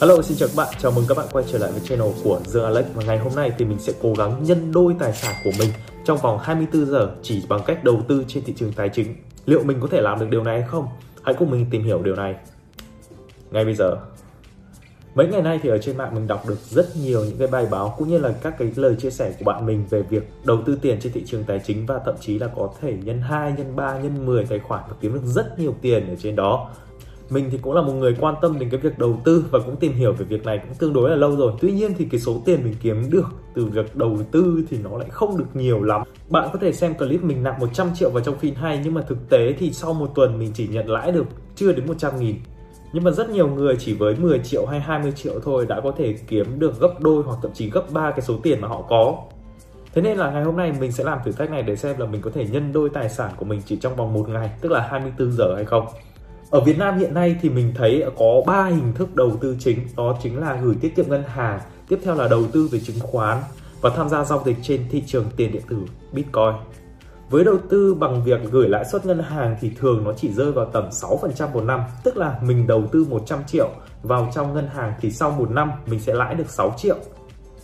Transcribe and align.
Hello, 0.00 0.22
xin 0.22 0.36
chào 0.36 0.48
các 0.48 0.56
bạn, 0.56 0.74
chào 0.78 0.92
mừng 0.92 1.04
các 1.08 1.16
bạn 1.16 1.26
quay 1.32 1.44
trở 1.48 1.58
lại 1.58 1.70
với 1.72 1.80
channel 1.80 2.08
của 2.24 2.40
Dương 2.46 2.64
Alex. 2.64 2.86
Và 2.94 3.02
ngày 3.04 3.18
hôm 3.18 3.34
nay 3.34 3.52
thì 3.58 3.64
mình 3.64 3.78
sẽ 3.78 3.92
cố 4.02 4.14
gắng 4.18 4.44
nhân 4.44 4.72
đôi 4.72 4.94
tài 4.98 5.12
sản 5.12 5.34
của 5.44 5.50
mình 5.58 5.68
trong 6.04 6.18
vòng 6.18 6.38
24 6.42 6.86
giờ 6.86 7.10
chỉ 7.22 7.42
bằng 7.48 7.60
cách 7.66 7.84
đầu 7.84 8.02
tư 8.08 8.24
trên 8.28 8.44
thị 8.44 8.54
trường 8.56 8.72
tài 8.72 8.88
chính. 8.88 9.16
Liệu 9.46 9.64
mình 9.64 9.80
có 9.80 9.88
thể 9.90 10.00
làm 10.00 10.20
được 10.20 10.26
điều 10.30 10.44
này 10.44 10.60
hay 10.60 10.68
không? 10.68 10.86
Hãy 11.22 11.34
cùng 11.34 11.50
mình 11.50 11.66
tìm 11.70 11.84
hiểu 11.84 12.02
điều 12.02 12.16
này. 12.16 12.34
Ngay 13.50 13.64
bây 13.64 13.74
giờ. 13.74 13.96
Mấy 15.14 15.28
ngày 15.28 15.42
nay 15.42 15.60
thì 15.62 15.68
ở 15.68 15.78
trên 15.78 15.96
mạng 15.96 16.14
mình 16.14 16.26
đọc 16.26 16.48
được 16.48 16.58
rất 16.70 16.96
nhiều 16.96 17.24
những 17.24 17.38
cái 17.38 17.48
bài 17.48 17.66
báo 17.70 17.94
cũng 17.98 18.08
như 18.08 18.18
là 18.18 18.34
các 18.42 18.54
cái 18.58 18.72
lời 18.76 18.96
chia 18.98 19.10
sẻ 19.10 19.34
của 19.38 19.44
bạn 19.44 19.66
mình 19.66 19.84
về 19.90 20.02
việc 20.02 20.30
đầu 20.44 20.58
tư 20.66 20.78
tiền 20.82 20.98
trên 21.00 21.12
thị 21.12 21.22
trường 21.26 21.44
tài 21.44 21.60
chính 21.66 21.86
và 21.86 22.00
thậm 22.04 22.14
chí 22.20 22.38
là 22.38 22.48
có 22.56 22.72
thể 22.80 22.96
nhân 23.04 23.20
2, 23.20 23.54
nhân 23.56 23.76
3, 23.76 23.98
nhân 23.98 24.26
10 24.26 24.44
tài 24.44 24.58
khoản 24.58 24.82
và 24.88 24.96
kiếm 25.00 25.14
được 25.14 25.24
rất 25.24 25.58
nhiều 25.58 25.74
tiền 25.80 26.08
ở 26.08 26.14
trên 26.18 26.36
đó 26.36 26.70
mình 27.30 27.48
thì 27.50 27.58
cũng 27.62 27.74
là 27.74 27.82
một 27.82 27.92
người 27.92 28.16
quan 28.20 28.34
tâm 28.42 28.58
đến 28.58 28.70
cái 28.70 28.80
việc 28.80 28.98
đầu 28.98 29.20
tư 29.24 29.44
và 29.50 29.58
cũng 29.58 29.76
tìm 29.76 29.92
hiểu 29.92 30.12
về 30.12 30.24
việc 30.24 30.44
này 30.44 30.58
cũng 30.58 30.74
tương 30.74 30.92
đối 30.92 31.10
là 31.10 31.16
lâu 31.16 31.36
rồi. 31.36 31.52
Tuy 31.60 31.72
nhiên 31.72 31.94
thì 31.98 32.04
cái 32.10 32.20
số 32.20 32.42
tiền 32.44 32.64
mình 32.64 32.74
kiếm 32.82 33.10
được 33.10 33.26
từ 33.54 33.64
việc 33.64 33.96
đầu 33.96 34.18
tư 34.32 34.64
thì 34.70 34.78
nó 34.84 34.98
lại 34.98 35.08
không 35.10 35.38
được 35.38 35.48
nhiều 35.54 35.82
lắm. 35.82 36.02
Bạn 36.28 36.48
có 36.52 36.58
thể 36.58 36.72
xem 36.72 36.94
clip 36.94 37.22
mình 37.22 37.42
nạp 37.42 37.60
100 37.60 37.94
triệu 37.94 38.10
vào 38.10 38.24
trong 38.24 38.38
phim 38.38 38.54
hay 38.54 38.80
nhưng 38.84 38.94
mà 38.94 39.00
thực 39.00 39.28
tế 39.28 39.52
thì 39.58 39.72
sau 39.72 39.94
một 39.94 40.10
tuần 40.14 40.38
mình 40.38 40.50
chỉ 40.54 40.68
nhận 40.68 40.90
lãi 40.90 41.12
được 41.12 41.26
chưa 41.56 41.72
đến 41.72 41.86
100 41.86 42.20
nghìn. 42.20 42.36
Nhưng 42.92 43.04
mà 43.04 43.10
rất 43.10 43.30
nhiều 43.30 43.48
người 43.48 43.76
chỉ 43.78 43.94
với 43.94 44.16
10 44.16 44.38
triệu 44.38 44.66
hay 44.66 44.80
20 44.80 45.12
triệu 45.12 45.40
thôi 45.44 45.66
đã 45.68 45.80
có 45.80 45.92
thể 45.98 46.14
kiếm 46.28 46.58
được 46.58 46.80
gấp 46.80 47.00
đôi 47.00 47.22
hoặc 47.22 47.38
thậm 47.42 47.50
chí 47.54 47.70
gấp 47.70 47.92
ba 47.92 48.10
cái 48.10 48.20
số 48.20 48.34
tiền 48.42 48.60
mà 48.60 48.68
họ 48.68 48.82
có. 48.88 49.16
Thế 49.94 50.02
nên 50.02 50.18
là 50.18 50.30
ngày 50.30 50.42
hôm 50.42 50.56
nay 50.56 50.72
mình 50.80 50.92
sẽ 50.92 51.04
làm 51.04 51.18
thử 51.24 51.32
thách 51.32 51.50
này 51.50 51.62
để 51.62 51.76
xem 51.76 51.98
là 51.98 52.06
mình 52.06 52.20
có 52.20 52.30
thể 52.34 52.46
nhân 52.46 52.72
đôi 52.72 52.90
tài 52.90 53.08
sản 53.08 53.30
của 53.36 53.44
mình 53.44 53.62
chỉ 53.66 53.76
trong 53.76 53.96
vòng 53.96 54.12
một 54.12 54.28
ngày, 54.28 54.50
tức 54.60 54.72
là 54.72 54.80
24 54.90 55.32
giờ 55.32 55.54
hay 55.54 55.64
không. 55.64 55.86
Ở 56.52 56.60
Việt 56.60 56.78
Nam 56.78 56.98
hiện 56.98 57.14
nay 57.14 57.36
thì 57.42 57.48
mình 57.48 57.72
thấy 57.74 58.04
có 58.18 58.42
3 58.46 58.64
hình 58.64 58.92
thức 58.94 59.16
đầu 59.16 59.36
tư 59.40 59.56
chính, 59.58 59.78
đó 59.96 60.18
chính 60.22 60.40
là 60.40 60.60
gửi 60.62 60.74
tiết 60.80 60.96
kiệm 60.96 61.08
ngân 61.08 61.22
hàng, 61.26 61.60
tiếp 61.88 61.98
theo 62.04 62.14
là 62.14 62.28
đầu 62.28 62.46
tư 62.52 62.68
về 62.72 62.80
chứng 62.80 63.00
khoán 63.00 63.38
và 63.80 63.90
tham 63.96 64.08
gia 64.08 64.24
giao 64.24 64.42
dịch 64.46 64.56
trên 64.62 64.80
thị 64.90 65.02
trường 65.06 65.24
tiền 65.36 65.52
điện 65.52 65.62
tử 65.68 65.76
Bitcoin. 66.12 66.54
Với 67.30 67.44
đầu 67.44 67.56
tư 67.70 67.94
bằng 67.94 68.24
việc 68.24 68.40
gửi 68.50 68.68
lãi 68.68 68.84
suất 68.84 69.06
ngân 69.06 69.18
hàng 69.18 69.56
thì 69.60 69.70
thường 69.78 70.04
nó 70.04 70.12
chỉ 70.12 70.32
rơi 70.32 70.52
vào 70.52 70.64
tầm 70.64 70.88
6% 70.90 71.52
một 71.52 71.64
năm, 71.64 71.80
tức 72.04 72.16
là 72.16 72.38
mình 72.42 72.66
đầu 72.66 72.84
tư 72.92 73.06
100 73.10 73.38
triệu 73.46 73.68
vào 74.02 74.30
trong 74.34 74.54
ngân 74.54 74.66
hàng 74.66 74.92
thì 75.00 75.10
sau 75.10 75.30
một 75.30 75.50
năm 75.50 75.70
mình 75.86 76.00
sẽ 76.00 76.14
lãi 76.14 76.34
được 76.34 76.50
6 76.50 76.74
triệu. 76.76 76.96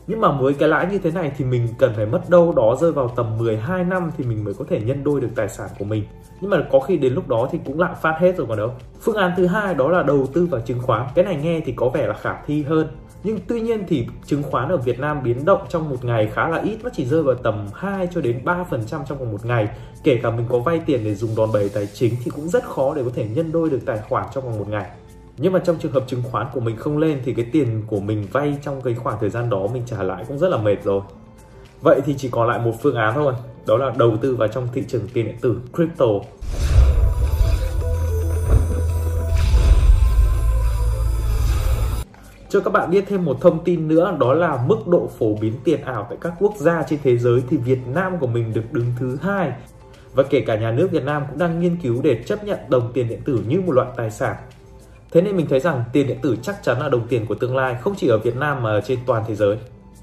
Nhưng 0.08 0.20
mà 0.20 0.32
với 0.32 0.54
cái 0.54 0.68
lãi 0.68 0.86
như 0.86 0.98
thế 0.98 1.10
này 1.10 1.32
thì 1.36 1.44
mình 1.44 1.68
cần 1.78 1.92
phải 1.96 2.06
mất 2.06 2.30
đâu 2.30 2.52
đó 2.56 2.76
rơi 2.80 2.92
vào 2.92 3.08
tầm 3.16 3.38
12 3.38 3.84
năm 3.84 4.10
thì 4.16 4.24
mình 4.24 4.44
mới 4.44 4.54
có 4.54 4.64
thể 4.68 4.80
nhân 4.80 5.04
đôi 5.04 5.20
được 5.20 5.28
tài 5.34 5.48
sản 5.48 5.68
của 5.78 5.84
mình. 5.84 6.04
Nhưng 6.40 6.50
mà 6.50 6.64
có 6.72 6.80
khi 6.80 6.96
đến 6.96 7.12
lúc 7.14 7.28
đó 7.28 7.48
thì 7.52 7.58
cũng 7.64 7.80
lạm 7.80 7.94
phát 8.02 8.16
hết 8.20 8.36
rồi 8.36 8.46
còn 8.46 8.58
đâu. 8.58 8.72
Phương 9.00 9.16
án 9.16 9.32
thứ 9.36 9.46
hai 9.46 9.74
đó 9.74 9.88
là 9.88 10.02
đầu 10.02 10.26
tư 10.32 10.46
vào 10.46 10.60
chứng 10.60 10.82
khoán. 10.82 11.06
Cái 11.14 11.24
này 11.24 11.36
nghe 11.42 11.60
thì 11.64 11.72
có 11.72 11.88
vẻ 11.88 12.06
là 12.06 12.14
khả 12.14 12.42
thi 12.46 12.62
hơn 12.62 12.88
nhưng 13.24 13.38
tuy 13.48 13.60
nhiên 13.60 13.84
thì 13.88 14.06
chứng 14.26 14.42
khoán 14.42 14.68
ở 14.68 14.76
Việt 14.76 15.00
Nam 15.00 15.22
biến 15.22 15.44
động 15.44 15.60
trong 15.68 15.90
một 15.90 16.04
ngày 16.04 16.30
khá 16.34 16.48
là 16.48 16.58
ít 16.58 16.78
nó 16.82 16.90
chỉ 16.92 17.06
rơi 17.06 17.22
vào 17.22 17.34
tầm 17.34 17.66
2 17.74 18.08
cho 18.14 18.20
đến 18.20 18.40
3% 18.44 18.64
trong 18.88 19.18
vòng 19.18 19.32
một 19.32 19.46
ngày 19.46 19.68
kể 20.04 20.20
cả 20.22 20.30
mình 20.30 20.46
có 20.48 20.58
vay 20.58 20.80
tiền 20.86 21.04
để 21.04 21.14
dùng 21.14 21.36
đòn 21.36 21.52
bẩy 21.52 21.68
tài 21.68 21.86
chính 21.86 22.14
thì 22.24 22.30
cũng 22.30 22.48
rất 22.48 22.64
khó 22.64 22.94
để 22.94 23.02
có 23.04 23.10
thể 23.14 23.26
nhân 23.28 23.52
đôi 23.52 23.70
được 23.70 23.80
tài 23.86 23.98
khoản 24.08 24.26
trong 24.34 24.44
vòng 24.44 24.58
một 24.58 24.68
ngày 24.68 24.90
nhưng 25.40 25.52
mà 25.52 25.58
trong 25.58 25.76
trường 25.78 25.92
hợp 25.92 26.04
chứng 26.06 26.22
khoán 26.22 26.46
của 26.52 26.60
mình 26.60 26.76
không 26.76 26.98
lên 26.98 27.20
thì 27.24 27.34
cái 27.34 27.46
tiền 27.52 27.82
của 27.86 28.00
mình 28.00 28.26
vay 28.32 28.58
trong 28.62 28.82
cái 28.82 28.94
khoảng 28.94 29.18
thời 29.20 29.30
gian 29.30 29.50
đó 29.50 29.66
mình 29.72 29.82
trả 29.86 30.02
lại 30.02 30.24
cũng 30.28 30.38
rất 30.38 30.48
là 30.48 30.56
mệt 30.56 30.84
rồi. 30.84 31.00
Vậy 31.80 32.00
thì 32.04 32.14
chỉ 32.18 32.28
còn 32.28 32.48
lại 32.48 32.58
một 32.58 32.72
phương 32.82 32.94
án 32.94 33.14
thôi, 33.14 33.34
đó 33.66 33.76
là 33.76 33.92
đầu 33.96 34.16
tư 34.16 34.36
vào 34.36 34.48
trong 34.48 34.68
thị 34.72 34.84
trường 34.88 35.08
tiền 35.12 35.26
điện 35.26 35.36
tử, 35.40 35.60
crypto. 35.72 36.06
Cho 42.48 42.60
các 42.60 42.72
bạn 42.72 42.90
biết 42.90 43.04
thêm 43.08 43.24
một 43.24 43.40
thông 43.40 43.64
tin 43.64 43.88
nữa, 43.88 44.16
đó 44.20 44.34
là 44.34 44.64
mức 44.66 44.88
độ 44.88 45.08
phổ 45.18 45.34
biến 45.34 45.52
tiền 45.64 45.80
ảo 45.80 46.06
tại 46.08 46.18
các 46.20 46.32
quốc 46.38 46.56
gia 46.56 46.82
trên 46.82 46.98
thế 47.02 47.18
giới 47.18 47.42
thì 47.50 47.56
Việt 47.56 47.80
Nam 47.94 48.18
của 48.18 48.26
mình 48.26 48.52
được 48.54 48.72
đứng 48.72 48.86
thứ 48.98 49.16
hai. 49.22 49.52
Và 50.14 50.22
kể 50.22 50.40
cả 50.40 50.56
nhà 50.56 50.70
nước 50.70 50.90
Việt 50.90 51.04
Nam 51.04 51.22
cũng 51.30 51.38
đang 51.38 51.60
nghiên 51.60 51.76
cứu 51.76 52.00
để 52.02 52.22
chấp 52.26 52.44
nhận 52.44 52.58
đồng 52.68 52.92
tiền 52.92 53.08
điện 53.08 53.20
tử 53.24 53.40
như 53.48 53.60
một 53.60 53.72
loại 53.72 53.88
tài 53.96 54.10
sản. 54.10 54.36
Thế 55.12 55.20
nên 55.20 55.36
mình 55.36 55.46
thấy 55.46 55.60
rằng 55.60 55.84
tiền 55.92 56.06
điện 56.06 56.18
tử 56.22 56.36
chắc 56.42 56.62
chắn 56.62 56.80
là 56.80 56.88
đồng 56.88 57.08
tiền 57.08 57.26
của 57.26 57.34
tương 57.34 57.56
lai 57.56 57.76
không 57.80 57.94
chỉ 57.96 58.08
ở 58.08 58.18
Việt 58.18 58.36
Nam 58.36 58.62
mà 58.62 58.80
trên 58.80 58.98
toàn 59.06 59.24
thế 59.28 59.34
giới. 59.34 59.56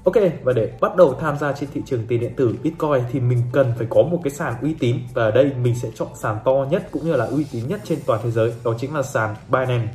Ok, 0.04 0.14
và 0.42 0.52
để 0.52 0.72
bắt 0.80 0.96
đầu 0.96 1.14
tham 1.20 1.38
gia 1.38 1.52
trên 1.52 1.68
thị 1.74 1.82
trường 1.86 2.06
tiền 2.08 2.20
điện 2.20 2.32
tử 2.36 2.54
Bitcoin 2.62 3.02
thì 3.12 3.20
mình 3.20 3.42
cần 3.52 3.72
phải 3.78 3.86
có 3.90 4.02
một 4.02 4.20
cái 4.24 4.30
sàn 4.30 4.54
uy 4.62 4.74
tín 4.74 4.96
và 5.14 5.24
ở 5.24 5.30
đây 5.30 5.52
mình 5.62 5.74
sẽ 5.74 5.88
chọn 5.94 6.08
sàn 6.14 6.36
to 6.44 6.66
nhất 6.70 6.88
cũng 6.90 7.04
như 7.04 7.16
là 7.16 7.24
uy 7.24 7.46
tín 7.52 7.68
nhất 7.68 7.80
trên 7.84 7.98
toàn 8.06 8.20
thế 8.24 8.30
giới, 8.30 8.52
đó 8.64 8.74
chính 8.78 8.94
là 8.94 9.02
sàn 9.02 9.34
Binance. 9.48 9.88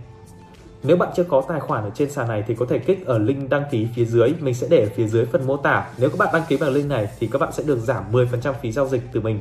Nếu 0.84 0.98
bạn 0.98 1.10
chưa 1.16 1.24
có 1.24 1.44
tài 1.48 1.60
khoản 1.60 1.84
ở 1.84 1.90
trên 1.96 2.12
sàn 2.12 2.28
này 2.28 2.44
thì 2.48 2.56
có 2.56 2.66
thể 2.66 2.80
kích 2.80 3.06
ở 3.06 3.18
link 3.18 3.50
đăng 3.50 3.64
ký 3.72 3.88
phía 3.96 4.06
dưới, 4.06 4.34
mình 4.40 4.54
sẽ 4.54 4.68
để 4.70 4.84
ở 4.84 4.90
phía 4.96 5.08
dưới 5.08 5.26
phần 5.26 5.48
mô 5.48 5.58
tả. 5.58 5.90
Nếu 5.98 6.10
các 6.10 6.20
bạn 6.20 6.30
đăng 6.34 6.44
ký 6.48 6.58
bằng 6.58 6.70
link 6.70 6.90
này 6.90 7.08
thì 7.20 7.28
các 7.28 7.42
bạn 7.42 7.52
sẽ 7.52 7.64
được 7.64 7.80
giảm 7.80 8.12
10% 8.12 8.54
phí 8.62 8.72
giao 8.72 8.88
dịch 8.88 9.02
từ 9.12 9.22
mình. 9.22 9.40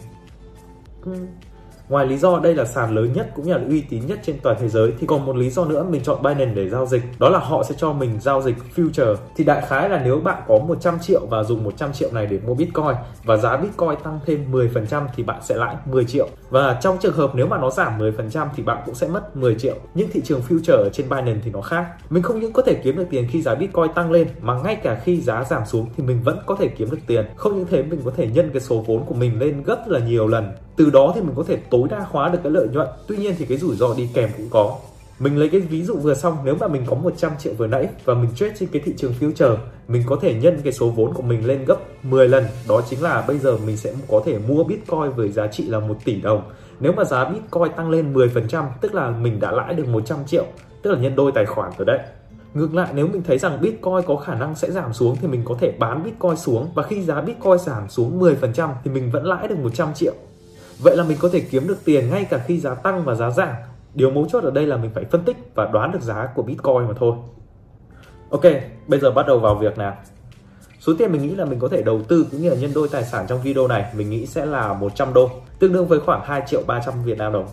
Ngoài 1.90 2.06
lý 2.06 2.16
do 2.16 2.40
đây 2.42 2.54
là 2.54 2.64
sàn 2.64 2.94
lớn 2.94 3.12
nhất 3.12 3.30
cũng 3.34 3.46
như 3.46 3.52
là 3.52 3.60
uy 3.68 3.80
tín 3.80 4.06
nhất 4.06 4.18
trên 4.22 4.36
toàn 4.42 4.56
thế 4.60 4.68
giới, 4.68 4.92
thì 5.00 5.06
còn 5.06 5.26
một 5.26 5.36
lý 5.36 5.50
do 5.50 5.64
nữa 5.64 5.86
mình 5.90 6.02
chọn 6.02 6.22
Binance 6.22 6.54
để 6.54 6.68
giao 6.68 6.86
dịch, 6.86 7.02
đó 7.18 7.28
là 7.28 7.38
họ 7.38 7.62
sẽ 7.62 7.74
cho 7.78 7.92
mình 7.92 8.20
giao 8.20 8.42
dịch 8.42 8.56
future. 8.76 9.14
Thì 9.36 9.44
đại 9.44 9.62
khái 9.68 9.88
là 9.88 10.02
nếu 10.04 10.20
bạn 10.20 10.42
có 10.48 10.58
100 10.58 10.98
triệu 10.98 11.26
và 11.26 11.42
dùng 11.42 11.64
100 11.64 11.92
triệu 11.92 12.12
này 12.12 12.26
để 12.26 12.38
mua 12.46 12.54
Bitcoin 12.54 12.94
và 13.24 13.36
giá 13.36 13.56
Bitcoin 13.56 13.96
tăng 14.04 14.20
thêm 14.26 14.52
10% 14.52 15.02
thì 15.16 15.22
bạn 15.22 15.40
sẽ 15.42 15.56
lãi 15.56 15.76
10 15.86 16.04
triệu. 16.04 16.28
Và 16.50 16.78
trong 16.82 16.98
trường 17.00 17.14
hợp 17.14 17.30
nếu 17.34 17.46
mà 17.46 17.58
nó 17.58 17.70
giảm 17.70 17.98
10% 17.98 18.46
thì 18.56 18.62
bạn 18.62 18.82
cũng 18.86 18.94
sẽ 18.94 19.08
mất 19.08 19.36
10 19.36 19.54
triệu. 19.54 19.74
Nhưng 19.94 20.08
thị 20.12 20.20
trường 20.24 20.42
future 20.48 20.76
ở 20.76 20.88
trên 20.92 21.08
Binance 21.08 21.40
thì 21.44 21.50
nó 21.50 21.60
khác. 21.60 21.86
Mình 22.10 22.22
không 22.22 22.40
những 22.40 22.52
có 22.52 22.62
thể 22.62 22.74
kiếm 22.74 22.96
được 22.96 23.06
tiền 23.10 23.26
khi 23.30 23.42
giá 23.42 23.54
Bitcoin 23.54 23.92
tăng 23.94 24.10
lên, 24.10 24.28
mà 24.40 24.54
ngay 24.64 24.76
cả 24.76 25.00
khi 25.04 25.20
giá 25.20 25.44
giảm 25.44 25.62
xuống 25.66 25.86
thì 25.96 26.04
mình 26.04 26.22
vẫn 26.22 26.38
có 26.46 26.56
thể 26.56 26.68
kiếm 26.68 26.90
được 26.90 26.98
tiền. 27.06 27.24
Không 27.36 27.56
những 27.56 27.66
thế, 27.70 27.82
mình 27.82 28.00
có 28.04 28.10
thể 28.16 28.26
nhân 28.26 28.50
cái 28.52 28.60
số 28.60 28.84
vốn 28.86 29.04
của 29.06 29.14
mình 29.14 29.38
lên 29.38 29.62
gấp 29.62 29.88
là 29.88 29.98
nhiều 29.98 30.26
lần 30.26 30.52
từ 30.80 30.90
đó 30.90 31.12
thì 31.14 31.20
mình 31.20 31.34
có 31.36 31.44
thể 31.46 31.56
tối 31.70 31.88
đa 31.90 32.06
hóa 32.10 32.28
được 32.28 32.38
cái 32.42 32.52
lợi 32.52 32.68
nhuận. 32.72 32.88
Tuy 33.06 33.16
nhiên 33.16 33.34
thì 33.38 33.44
cái 33.44 33.58
rủi 33.58 33.76
ro 33.76 33.94
đi 33.96 34.08
kèm 34.14 34.30
cũng 34.36 34.46
có. 34.50 34.76
Mình 35.18 35.38
lấy 35.38 35.48
cái 35.48 35.60
ví 35.60 35.82
dụ 35.82 35.96
vừa 35.96 36.14
xong, 36.14 36.36
nếu 36.44 36.56
mà 36.60 36.68
mình 36.68 36.82
có 36.86 36.96
100 36.96 37.32
triệu 37.38 37.52
vừa 37.54 37.66
nãy 37.66 37.88
và 38.04 38.14
mình 38.14 38.30
trade 38.34 38.54
trên 38.58 38.68
cái 38.72 38.82
thị 38.84 38.94
trường 38.96 39.14
future, 39.20 39.56
mình 39.88 40.02
có 40.06 40.16
thể 40.22 40.34
nhân 40.34 40.60
cái 40.64 40.72
số 40.72 40.88
vốn 40.88 41.14
của 41.14 41.22
mình 41.22 41.46
lên 41.46 41.64
gấp 41.64 41.76
10 42.02 42.28
lần. 42.28 42.44
Đó 42.68 42.82
chính 42.90 43.02
là 43.02 43.24
bây 43.28 43.38
giờ 43.38 43.56
mình 43.66 43.76
sẽ 43.76 43.94
có 44.08 44.22
thể 44.24 44.38
mua 44.48 44.64
bitcoin 44.64 45.12
với 45.16 45.28
giá 45.28 45.46
trị 45.46 45.64
là 45.68 45.78
1 45.80 45.96
tỷ 46.04 46.20
đồng. 46.20 46.42
Nếu 46.80 46.92
mà 46.92 47.04
giá 47.04 47.24
bitcoin 47.24 47.72
tăng 47.76 47.90
lên 47.90 48.14
10% 48.14 48.64
tức 48.80 48.94
là 48.94 49.10
mình 49.10 49.40
đã 49.40 49.50
lãi 49.50 49.74
được 49.74 49.88
100 49.88 50.18
triệu, 50.26 50.44
tức 50.82 50.90
là 50.90 50.98
nhân 50.98 51.16
đôi 51.16 51.32
tài 51.34 51.46
khoản 51.46 51.72
rồi 51.78 51.86
đấy. 51.86 51.98
Ngược 52.54 52.74
lại, 52.74 52.88
nếu 52.94 53.06
mình 53.06 53.22
thấy 53.22 53.38
rằng 53.38 53.60
Bitcoin 53.60 54.02
có 54.06 54.16
khả 54.16 54.34
năng 54.34 54.54
sẽ 54.54 54.70
giảm 54.70 54.92
xuống 54.92 55.16
thì 55.20 55.28
mình 55.28 55.42
có 55.44 55.56
thể 55.60 55.72
bán 55.78 56.04
Bitcoin 56.04 56.36
xuống. 56.36 56.68
Và 56.74 56.82
khi 56.82 57.02
giá 57.02 57.20
Bitcoin 57.20 57.58
giảm 57.58 57.88
xuống 57.88 58.20
10% 58.20 58.68
thì 58.84 58.90
mình 58.90 59.10
vẫn 59.10 59.24
lãi 59.24 59.48
được 59.48 59.58
100 59.58 59.94
triệu. 59.94 60.14
Vậy 60.82 60.96
là 60.96 61.04
mình 61.04 61.16
có 61.20 61.28
thể 61.32 61.40
kiếm 61.40 61.68
được 61.68 61.78
tiền 61.84 62.10
ngay 62.10 62.24
cả 62.24 62.44
khi 62.46 62.60
giá 62.60 62.74
tăng 62.74 63.04
và 63.04 63.14
giá 63.14 63.30
giảm. 63.30 63.54
Điều 63.94 64.10
mấu 64.10 64.26
chốt 64.28 64.44
ở 64.44 64.50
đây 64.50 64.66
là 64.66 64.76
mình 64.76 64.90
phải 64.94 65.04
phân 65.04 65.24
tích 65.24 65.36
và 65.54 65.66
đoán 65.72 65.92
được 65.92 66.02
giá 66.02 66.28
của 66.34 66.42
Bitcoin 66.42 66.88
mà 66.88 66.94
thôi. 66.98 67.14
Ok, 68.30 68.42
bây 68.86 69.00
giờ 69.00 69.10
bắt 69.10 69.26
đầu 69.26 69.38
vào 69.38 69.54
việc 69.54 69.78
nào. 69.78 69.96
Số 70.80 70.92
tiền 70.98 71.12
mình 71.12 71.22
nghĩ 71.22 71.34
là 71.34 71.44
mình 71.44 71.58
có 71.58 71.68
thể 71.68 71.82
đầu 71.82 72.02
tư 72.02 72.26
cũng 72.30 72.40
như 72.40 72.50
là 72.50 72.56
nhân 72.56 72.70
đôi 72.74 72.88
tài 72.88 73.04
sản 73.04 73.26
trong 73.28 73.42
video 73.42 73.68
này 73.68 73.84
mình 73.96 74.10
nghĩ 74.10 74.26
sẽ 74.26 74.46
là 74.46 74.72
100 74.72 75.14
đô, 75.14 75.30
tương 75.58 75.72
đương 75.72 75.86
với 75.86 76.00
khoảng 76.00 76.20
2 76.24 76.42
triệu 76.46 76.62
300 76.66 76.94
Việt 77.04 77.18
Nam 77.18 77.32
đồng. 77.32 77.46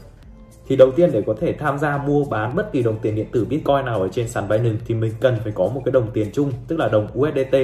Thì 0.67 0.75
đầu 0.75 0.91
tiên 0.91 1.09
để 1.11 1.23
có 1.27 1.35
thể 1.39 1.53
tham 1.53 1.79
gia 1.79 1.97
mua 1.97 2.25
bán 2.25 2.55
bất 2.55 2.71
kỳ 2.71 2.83
đồng 2.83 2.99
tiền 2.99 3.15
điện 3.15 3.27
tử 3.31 3.45
Bitcoin 3.45 3.85
nào 3.85 4.01
ở 4.01 4.07
trên 4.07 4.29
sàn 4.29 4.47
Binance 4.47 4.81
thì 4.85 4.95
mình 4.95 5.13
cần 5.19 5.37
phải 5.43 5.53
có 5.55 5.67
một 5.67 5.81
cái 5.85 5.91
đồng 5.91 6.11
tiền 6.13 6.29
chung, 6.33 6.51
tức 6.67 6.79
là 6.79 6.87
đồng 6.87 7.07
USDT. 7.19 7.55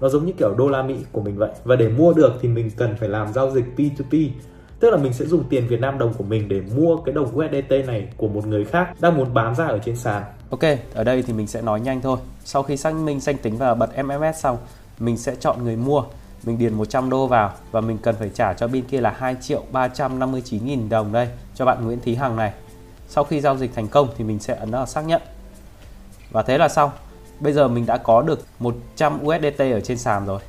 Nó 0.00 0.08
giống 0.08 0.26
như 0.26 0.32
kiểu 0.32 0.54
đô 0.54 0.68
la 0.68 0.82
Mỹ 0.82 0.96
của 1.12 1.20
mình 1.20 1.36
vậy. 1.36 1.50
Và 1.64 1.76
để 1.76 1.88
mua 1.88 2.12
được 2.12 2.32
thì 2.40 2.48
mình 2.48 2.70
cần 2.76 2.96
phải 2.96 3.08
làm 3.08 3.32
giao 3.32 3.50
dịch 3.50 3.64
P2P 3.76 4.28
Tức 4.80 4.90
là 4.90 4.96
mình 4.96 5.12
sẽ 5.12 5.24
dùng 5.24 5.44
tiền 5.48 5.68
Việt 5.68 5.80
Nam 5.80 5.98
đồng 5.98 6.14
của 6.14 6.24
mình 6.24 6.48
để 6.48 6.60
mua 6.76 6.96
cái 6.96 7.14
đồng 7.14 7.36
USDT 7.36 7.86
này 7.86 8.08
của 8.16 8.28
một 8.28 8.46
người 8.46 8.64
khác 8.64 9.00
đang 9.00 9.16
muốn 9.16 9.34
bán 9.34 9.54
ra 9.54 9.66
ở 9.66 9.78
trên 9.78 9.96
sàn. 9.96 10.22
Ok, 10.50 10.60
ở 10.94 11.04
đây 11.04 11.22
thì 11.22 11.32
mình 11.32 11.46
sẽ 11.46 11.62
nói 11.62 11.80
nhanh 11.80 12.00
thôi. 12.00 12.18
Sau 12.44 12.62
khi 12.62 12.76
xác 12.76 12.94
minh 12.94 13.20
danh 13.20 13.36
tính 13.36 13.56
và 13.56 13.74
bật 13.74 13.90
MMS 14.04 14.36
xong, 14.36 14.58
mình 14.98 15.16
sẽ 15.16 15.34
chọn 15.40 15.64
người 15.64 15.76
mua. 15.76 16.02
Mình 16.44 16.58
điền 16.58 16.74
100 16.74 17.10
đô 17.10 17.26
vào 17.26 17.52
và 17.70 17.80
mình 17.80 17.98
cần 17.98 18.14
phải 18.18 18.30
trả 18.34 18.52
cho 18.52 18.68
bên 18.68 18.82
kia 18.82 19.00
là 19.00 19.14
2 19.18 19.36
triệu 19.40 19.62
359 19.72 20.66
nghìn 20.66 20.88
đồng 20.88 21.12
đây 21.12 21.28
cho 21.54 21.64
bạn 21.64 21.84
Nguyễn 21.84 22.00
Thí 22.00 22.14
Hằng 22.14 22.36
này. 22.36 22.52
Sau 23.08 23.24
khi 23.24 23.40
giao 23.40 23.56
dịch 23.56 23.74
thành 23.74 23.88
công 23.88 24.08
thì 24.18 24.24
mình 24.24 24.38
sẽ 24.38 24.54
ấn 24.54 24.70
vào 24.70 24.86
xác 24.86 25.02
nhận. 25.06 25.22
Và 26.30 26.42
thế 26.42 26.58
là 26.58 26.68
xong. 26.68 26.90
Bây 27.40 27.52
giờ 27.52 27.68
mình 27.68 27.86
đã 27.86 27.96
có 27.96 28.22
được 28.22 28.40
100 28.58 29.20
USDT 29.26 29.58
ở 29.58 29.80
trên 29.80 29.98
sàn 29.98 30.26
rồi. 30.26 30.40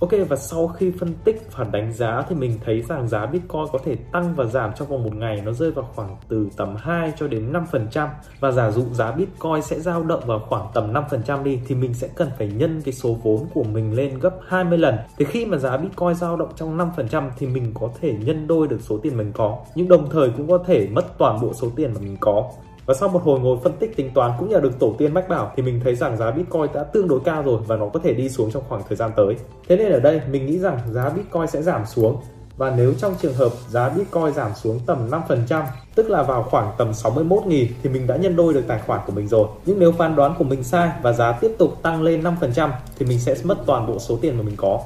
Ok, 0.00 0.10
và 0.28 0.36
sau 0.36 0.68
khi 0.68 0.90
phân 0.90 1.14
tích 1.24 1.42
và 1.56 1.64
đánh 1.64 1.92
giá 1.92 2.24
thì 2.28 2.36
mình 2.36 2.58
thấy 2.64 2.82
rằng 2.82 3.08
giá 3.08 3.26
Bitcoin 3.26 3.64
có 3.72 3.78
thể 3.84 3.96
tăng 4.12 4.34
và 4.34 4.44
giảm 4.44 4.70
trong 4.76 4.88
vòng 4.88 5.04
một 5.04 5.14
ngày 5.16 5.42
nó 5.44 5.52
rơi 5.52 5.70
vào 5.70 5.88
khoảng 5.94 6.16
từ 6.28 6.48
tầm 6.56 6.76
2 6.76 7.12
cho 7.18 7.28
đến 7.28 7.52
5% 7.52 8.08
và 8.40 8.50
giả 8.50 8.70
dụ 8.70 8.84
giá 8.92 9.10
Bitcoin 9.10 9.62
sẽ 9.62 9.80
dao 9.80 10.02
động 10.02 10.22
vào 10.26 10.38
khoảng 10.48 10.66
tầm 10.74 10.92
5% 10.92 11.42
đi, 11.42 11.60
thì 11.66 11.74
mình 11.74 11.94
sẽ 11.94 12.08
cần 12.14 12.28
phải 12.38 12.48
nhân 12.48 12.82
cái 12.84 12.94
số 12.94 13.16
vốn 13.22 13.46
của 13.54 13.62
mình 13.62 13.94
lên 13.94 14.18
gấp 14.18 14.36
20 14.46 14.78
lần. 14.78 14.96
Thì 15.18 15.24
khi 15.24 15.46
mà 15.46 15.58
giá 15.58 15.76
Bitcoin 15.76 16.14
dao 16.14 16.36
động 16.36 16.52
trong 16.56 16.78
5% 16.78 17.30
thì 17.38 17.46
mình 17.46 17.72
có 17.74 17.88
thể 18.00 18.14
nhân 18.24 18.46
đôi 18.46 18.68
được 18.68 18.80
số 18.80 18.98
tiền 18.98 19.16
mình 19.16 19.32
có 19.32 19.58
nhưng 19.74 19.88
đồng 19.88 20.10
thời 20.10 20.30
cũng 20.36 20.48
có 20.48 20.58
thể 20.66 20.88
mất 20.92 21.18
toàn 21.18 21.40
bộ 21.42 21.52
số 21.52 21.68
tiền 21.76 21.94
mà 21.94 22.00
mình 22.00 22.16
có. 22.20 22.50
Và 22.88 22.94
sau 22.94 23.08
một 23.08 23.22
hồi 23.24 23.40
ngồi 23.40 23.58
phân 23.62 23.72
tích 23.78 23.96
tính 23.96 24.10
toán 24.14 24.32
cũng 24.38 24.48
như 24.48 24.60
được 24.60 24.78
tổ 24.78 24.94
tiên 24.98 25.14
mách 25.14 25.28
bảo 25.28 25.52
thì 25.56 25.62
mình 25.62 25.80
thấy 25.84 25.94
rằng 25.94 26.16
giá 26.16 26.30
Bitcoin 26.30 26.72
đã 26.74 26.84
tương 26.84 27.08
đối 27.08 27.20
cao 27.24 27.42
rồi 27.42 27.60
và 27.66 27.76
nó 27.76 27.88
có 27.88 28.00
thể 28.04 28.14
đi 28.14 28.28
xuống 28.28 28.50
trong 28.50 28.62
khoảng 28.68 28.82
thời 28.88 28.96
gian 28.96 29.10
tới. 29.16 29.36
Thế 29.68 29.76
nên 29.76 29.92
ở 29.92 30.00
đây 30.00 30.20
mình 30.30 30.46
nghĩ 30.46 30.58
rằng 30.58 30.78
giá 30.92 31.08
Bitcoin 31.08 31.46
sẽ 31.46 31.62
giảm 31.62 31.86
xuống 31.86 32.16
và 32.56 32.74
nếu 32.76 32.94
trong 32.94 33.14
trường 33.22 33.34
hợp 33.34 33.52
giá 33.68 33.88
Bitcoin 33.88 34.34
giảm 34.34 34.54
xuống 34.54 34.80
tầm 34.86 35.10
5%, 35.10 35.64
tức 35.94 36.10
là 36.10 36.22
vào 36.22 36.42
khoảng 36.42 36.72
tầm 36.78 36.90
61.000 36.90 37.66
thì 37.82 37.90
mình 37.90 38.06
đã 38.06 38.16
nhân 38.16 38.36
đôi 38.36 38.54
được 38.54 38.64
tài 38.68 38.78
khoản 38.86 39.00
của 39.06 39.12
mình 39.12 39.28
rồi. 39.28 39.48
Nhưng 39.66 39.78
nếu 39.78 39.92
phán 39.92 40.16
đoán 40.16 40.34
của 40.38 40.44
mình 40.44 40.64
sai 40.64 40.90
và 41.02 41.12
giá 41.12 41.32
tiếp 41.32 41.54
tục 41.58 41.82
tăng 41.82 42.02
lên 42.02 42.22
5% 42.22 42.70
thì 42.98 43.06
mình 43.06 43.20
sẽ 43.20 43.34
mất 43.44 43.58
toàn 43.66 43.86
bộ 43.86 43.98
số 43.98 44.18
tiền 44.20 44.36
mà 44.36 44.42
mình 44.42 44.56
có. 44.56 44.80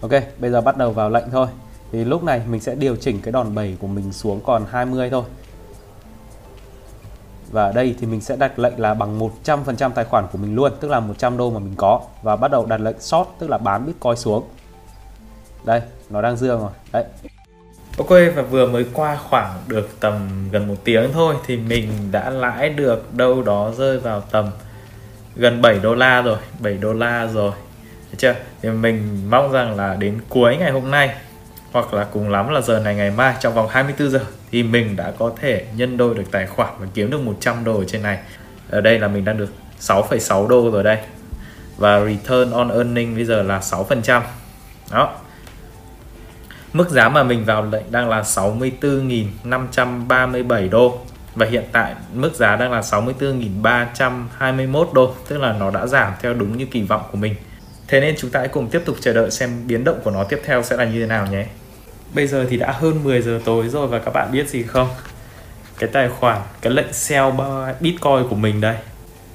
Ok, 0.00 0.12
bây 0.40 0.50
giờ 0.50 0.60
bắt 0.60 0.76
đầu 0.76 0.90
vào 0.90 1.10
lệnh 1.10 1.30
thôi. 1.32 1.46
Thì 1.92 2.04
lúc 2.04 2.24
này 2.24 2.42
mình 2.50 2.60
sẽ 2.60 2.74
điều 2.74 2.96
chỉnh 2.96 3.18
cái 3.22 3.32
đòn 3.32 3.54
bẩy 3.54 3.76
của 3.80 3.86
mình 3.86 4.12
xuống 4.12 4.40
còn 4.46 4.64
20 4.70 5.10
thôi. 5.10 5.24
Và 7.50 7.64
ở 7.64 7.72
đây 7.72 7.94
thì 8.00 8.06
mình 8.06 8.20
sẽ 8.20 8.36
đặt 8.36 8.58
lệnh 8.58 8.80
là 8.80 8.94
bằng 8.94 9.18
100% 9.44 9.90
tài 9.90 10.04
khoản 10.04 10.26
của 10.32 10.38
mình 10.38 10.54
luôn, 10.54 10.72
tức 10.80 10.90
là 10.90 11.00
100 11.00 11.36
đô 11.36 11.50
mà 11.50 11.58
mình 11.58 11.74
có 11.76 12.00
và 12.22 12.36
bắt 12.36 12.50
đầu 12.50 12.66
đặt 12.66 12.80
lệnh 12.80 13.00
short 13.00 13.28
tức 13.38 13.50
là 13.50 13.58
bán 13.58 13.86
Bitcoin 13.86 14.16
xuống. 14.16 14.44
Đây, 15.64 15.80
nó 16.10 16.22
đang 16.22 16.36
dương 16.36 16.60
rồi. 16.60 16.70
Đấy. 16.92 17.04
Ok 17.98 18.10
và 18.10 18.42
vừa 18.42 18.66
mới 18.66 18.86
qua 18.92 19.18
khoảng 19.30 19.52
được 19.66 19.88
tầm 20.00 20.48
gần 20.52 20.68
một 20.68 20.76
tiếng 20.84 21.12
thôi 21.12 21.34
thì 21.46 21.56
mình 21.56 21.88
đã 22.10 22.30
lãi 22.30 22.68
được 22.68 23.14
đâu 23.14 23.42
đó 23.42 23.72
rơi 23.76 23.98
vào 23.98 24.20
tầm 24.20 24.50
gần 25.36 25.62
7 25.62 25.78
đô 25.78 25.94
la 25.94 26.22
rồi, 26.22 26.38
7 26.58 26.74
đô 26.74 26.92
la 26.92 27.26
rồi. 27.26 27.52
Được 28.10 28.18
chưa? 28.18 28.34
Thì 28.62 28.70
mình 28.70 29.30
mong 29.30 29.52
rằng 29.52 29.76
là 29.76 29.94
đến 29.94 30.20
cuối 30.28 30.56
ngày 30.56 30.70
hôm 30.70 30.90
nay 30.90 31.14
hoặc 31.76 31.94
là 31.94 32.04
cùng 32.04 32.28
lắm 32.28 32.48
là 32.48 32.60
giờ 32.60 32.80
này 32.80 32.94
ngày 32.94 33.10
mai 33.10 33.34
trong 33.40 33.54
vòng 33.54 33.68
24 33.70 34.10
giờ 34.10 34.20
thì 34.50 34.62
mình 34.62 34.96
đã 34.96 35.12
có 35.18 35.32
thể 35.40 35.64
nhân 35.76 35.96
đôi 35.96 36.14
được 36.14 36.24
tài 36.30 36.46
khoản 36.46 36.74
và 36.78 36.86
kiếm 36.94 37.10
được 37.10 37.20
100 37.20 37.64
đô 37.64 37.78
ở 37.78 37.84
trên 37.84 38.02
này. 38.02 38.18
Ở 38.70 38.80
đây 38.80 38.98
là 38.98 39.08
mình 39.08 39.24
đang 39.24 39.38
được 39.38 39.52
6,6 39.80 40.48
đô 40.48 40.70
rồi 40.70 40.84
đây. 40.84 40.98
Và 41.76 42.04
return 42.04 42.50
on 42.50 42.68
earning 42.68 43.14
bây 43.14 43.24
giờ 43.24 43.42
là 43.42 43.58
6%. 43.58 44.22
Đó. 44.92 45.14
Mức 46.72 46.90
giá 46.90 47.08
mà 47.08 47.22
mình 47.22 47.44
vào 47.44 47.68
lệnh 47.72 47.92
đang 47.92 48.08
là 48.08 48.22
64.537 48.22 50.70
đô 50.70 50.98
và 51.34 51.46
hiện 51.46 51.64
tại 51.72 51.94
mức 52.14 52.34
giá 52.34 52.56
đang 52.56 52.72
là 52.72 52.80
64.321 52.80 54.92
đô 54.92 55.14
tức 55.28 55.38
là 55.38 55.52
nó 55.52 55.70
đã 55.70 55.86
giảm 55.86 56.12
theo 56.20 56.34
đúng 56.34 56.58
như 56.58 56.66
kỳ 56.66 56.82
vọng 56.82 57.02
của 57.12 57.18
mình 57.18 57.34
Thế 57.88 58.00
nên 58.00 58.14
chúng 58.18 58.30
ta 58.30 58.40
hãy 58.40 58.48
cùng 58.48 58.68
tiếp 58.68 58.82
tục 58.84 58.96
chờ 59.00 59.12
đợi 59.12 59.30
xem 59.30 59.50
biến 59.66 59.84
động 59.84 60.00
của 60.04 60.10
nó 60.10 60.24
tiếp 60.24 60.40
theo 60.44 60.62
sẽ 60.62 60.76
là 60.76 60.84
như 60.84 61.00
thế 61.00 61.06
nào 61.06 61.26
nhé 61.26 61.46
Bây 62.16 62.26
giờ 62.26 62.46
thì 62.50 62.56
đã 62.56 62.72
hơn 62.72 63.04
10 63.04 63.22
giờ 63.22 63.40
tối 63.44 63.68
rồi 63.68 63.86
và 63.86 63.98
các 63.98 64.10
bạn 64.10 64.32
biết 64.32 64.48
gì 64.48 64.62
không? 64.62 64.88
Cái 65.78 65.90
tài 65.92 66.08
khoản, 66.08 66.42
cái 66.60 66.72
lệnh 66.72 66.92
sell 66.92 67.26
Bitcoin 67.80 68.28
của 68.30 68.36
mình 68.36 68.60
đây. 68.60 68.76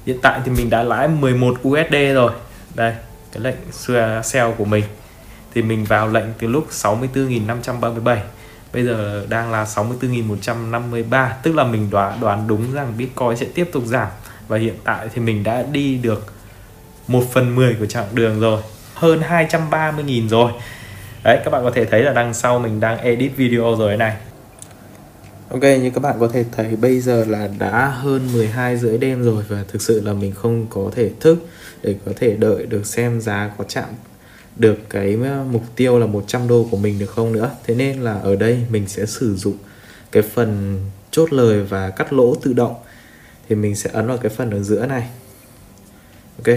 Hiện 0.06 0.18
tại 0.22 0.39
thì 0.45 0.51
mình 0.51 0.69
đã 0.69 0.83
lãi 0.83 1.07
11 1.07 1.57
USD 1.68 1.95
rồi. 2.13 2.31
Đây, 2.75 2.94
cái 3.31 3.44
lệnh 3.44 3.56
sell 4.24 4.51
của 4.57 4.66
mình. 4.66 4.83
Thì 5.54 5.62
mình 5.62 5.86
vào 5.86 6.07
lệnh 6.07 6.25
từ 6.39 6.48
lúc 6.48 6.68
64.537 6.69 8.18
bây 8.74 8.83
giờ 8.83 9.25
đang 9.30 9.51
là 9.51 9.63
64.153 9.63 11.30
tức 11.44 11.56
là 11.56 11.63
mình 11.63 11.89
đoán 11.89 12.19
đoán 12.19 12.48
đúng 12.48 12.74
rằng 12.74 12.94
Bitcoin 12.98 13.38
sẽ 13.38 13.45
tiếp 13.56 13.69
tục 13.74 13.83
giảm. 13.86 14.07
Và 14.48 14.57
hiện 14.57 14.75
tại 14.83 15.07
thì 15.13 15.22
mình 15.22 15.44
đã 15.44 15.63
đi 15.72 15.98
được 15.98 16.33
1 17.07 17.24
phần 17.33 17.56
10 17.56 17.75
của 17.80 17.86
chặng 17.86 18.07
đường 18.12 18.39
rồi. 18.39 18.62
Hơn 18.94 19.22
230.000 19.30 20.30
rồi 20.30 20.51
đấy, 21.23 21.39
các 21.45 21.51
bạn 21.51 21.63
có 21.63 21.71
thể 21.71 21.85
thấy 21.85 22.03
là 22.03 22.13
đằng 22.13 22.33
sau 22.33 22.59
mình 22.59 22.79
đang 22.79 22.97
edit 22.97 23.31
video 23.35 23.75
rồi 23.77 23.97
này. 23.97 24.18
Ok, 25.50 25.62
như 25.62 25.91
các 25.95 26.03
bạn 26.03 26.15
có 26.19 26.27
thể 26.27 26.45
thấy, 26.51 26.75
bây 26.75 27.00
giờ 27.00 27.25
là 27.27 27.50
đã 27.59 27.88
hơn 27.88 28.33
12 28.33 28.77
rưỡi 28.77 28.97
đêm 28.97 29.23
rồi 29.23 29.44
và 29.50 29.63
thực 29.68 29.81
sự 29.81 30.01
là 30.06 30.13
mình 30.13 30.31
không 30.31 30.65
có 30.69 30.91
thể 30.95 31.09
thức 31.19 31.38
để 31.81 31.95
có 32.06 32.12
thể 32.15 32.35
đợi 32.35 32.65
được 32.65 32.85
xem 32.85 33.21
giá 33.21 33.51
có 33.57 33.63
chạm 33.68 33.89
được 34.56 34.77
cái 34.89 35.18
ờ, 35.23 35.44
mục 35.51 35.63
tiêu 35.75 36.00
là 36.00 36.06
100 36.06 36.47
đô 36.47 36.68
của 36.71 36.77
mình 36.77 37.00
được 37.00 37.09
không 37.09 37.31
nữa. 37.31 37.51
Thế 37.63 37.75
nên 37.75 38.01
là 38.01 38.13
ở 38.13 38.35
đây 38.35 38.63
mình 38.69 38.88
sẽ 38.88 39.06
sử 39.06 39.35
dụng 39.35 39.57
cái 40.12 40.23
phần 40.23 40.79
chốt 41.12 41.33
lời 41.33 41.63
và 41.63 41.89
cắt 41.89 42.13
lỗ 42.13 42.35
tự 42.35 42.53
động. 42.53 42.75
Thì 43.50 43.56
mình 43.56 43.75
sẽ 43.75 43.89
ấn 43.94 44.07
vào 44.07 44.18
cái 44.18 44.29
phần 44.29 44.51
ở 44.51 44.59
giữa 44.59 44.85
này. 44.85 45.09
Ok, 46.38 46.56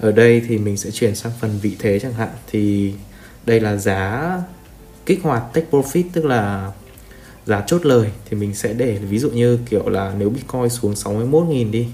ở 0.00 0.12
đây 0.12 0.42
thì 0.48 0.58
mình 0.58 0.76
sẽ 0.76 0.90
chuyển 0.90 1.14
sang 1.14 1.32
phần 1.40 1.58
vị 1.62 1.76
thế 1.78 1.98
chẳng 1.98 2.12
hạn. 2.12 2.30
Thì 2.46 2.94
đây 3.46 3.60
là 3.60 3.76
giá 3.76 4.32
kích 5.06 5.22
hoạt 5.22 5.42
take 5.54 5.66
profit 5.70 6.04
tức 6.12 6.24
là 6.24 6.72
giá 7.46 7.64
chốt 7.66 7.86
lời 7.86 8.10
thì 8.30 8.36
mình 8.36 8.54
sẽ 8.54 8.72
để 8.72 8.98
ví 8.98 9.18
dụ 9.18 9.30
như 9.30 9.58
kiểu 9.70 9.88
là 9.88 10.12
nếu 10.18 10.30
bitcoin 10.30 10.68
xuống 10.68 10.92
61.000 10.92 11.70
đi 11.70 11.86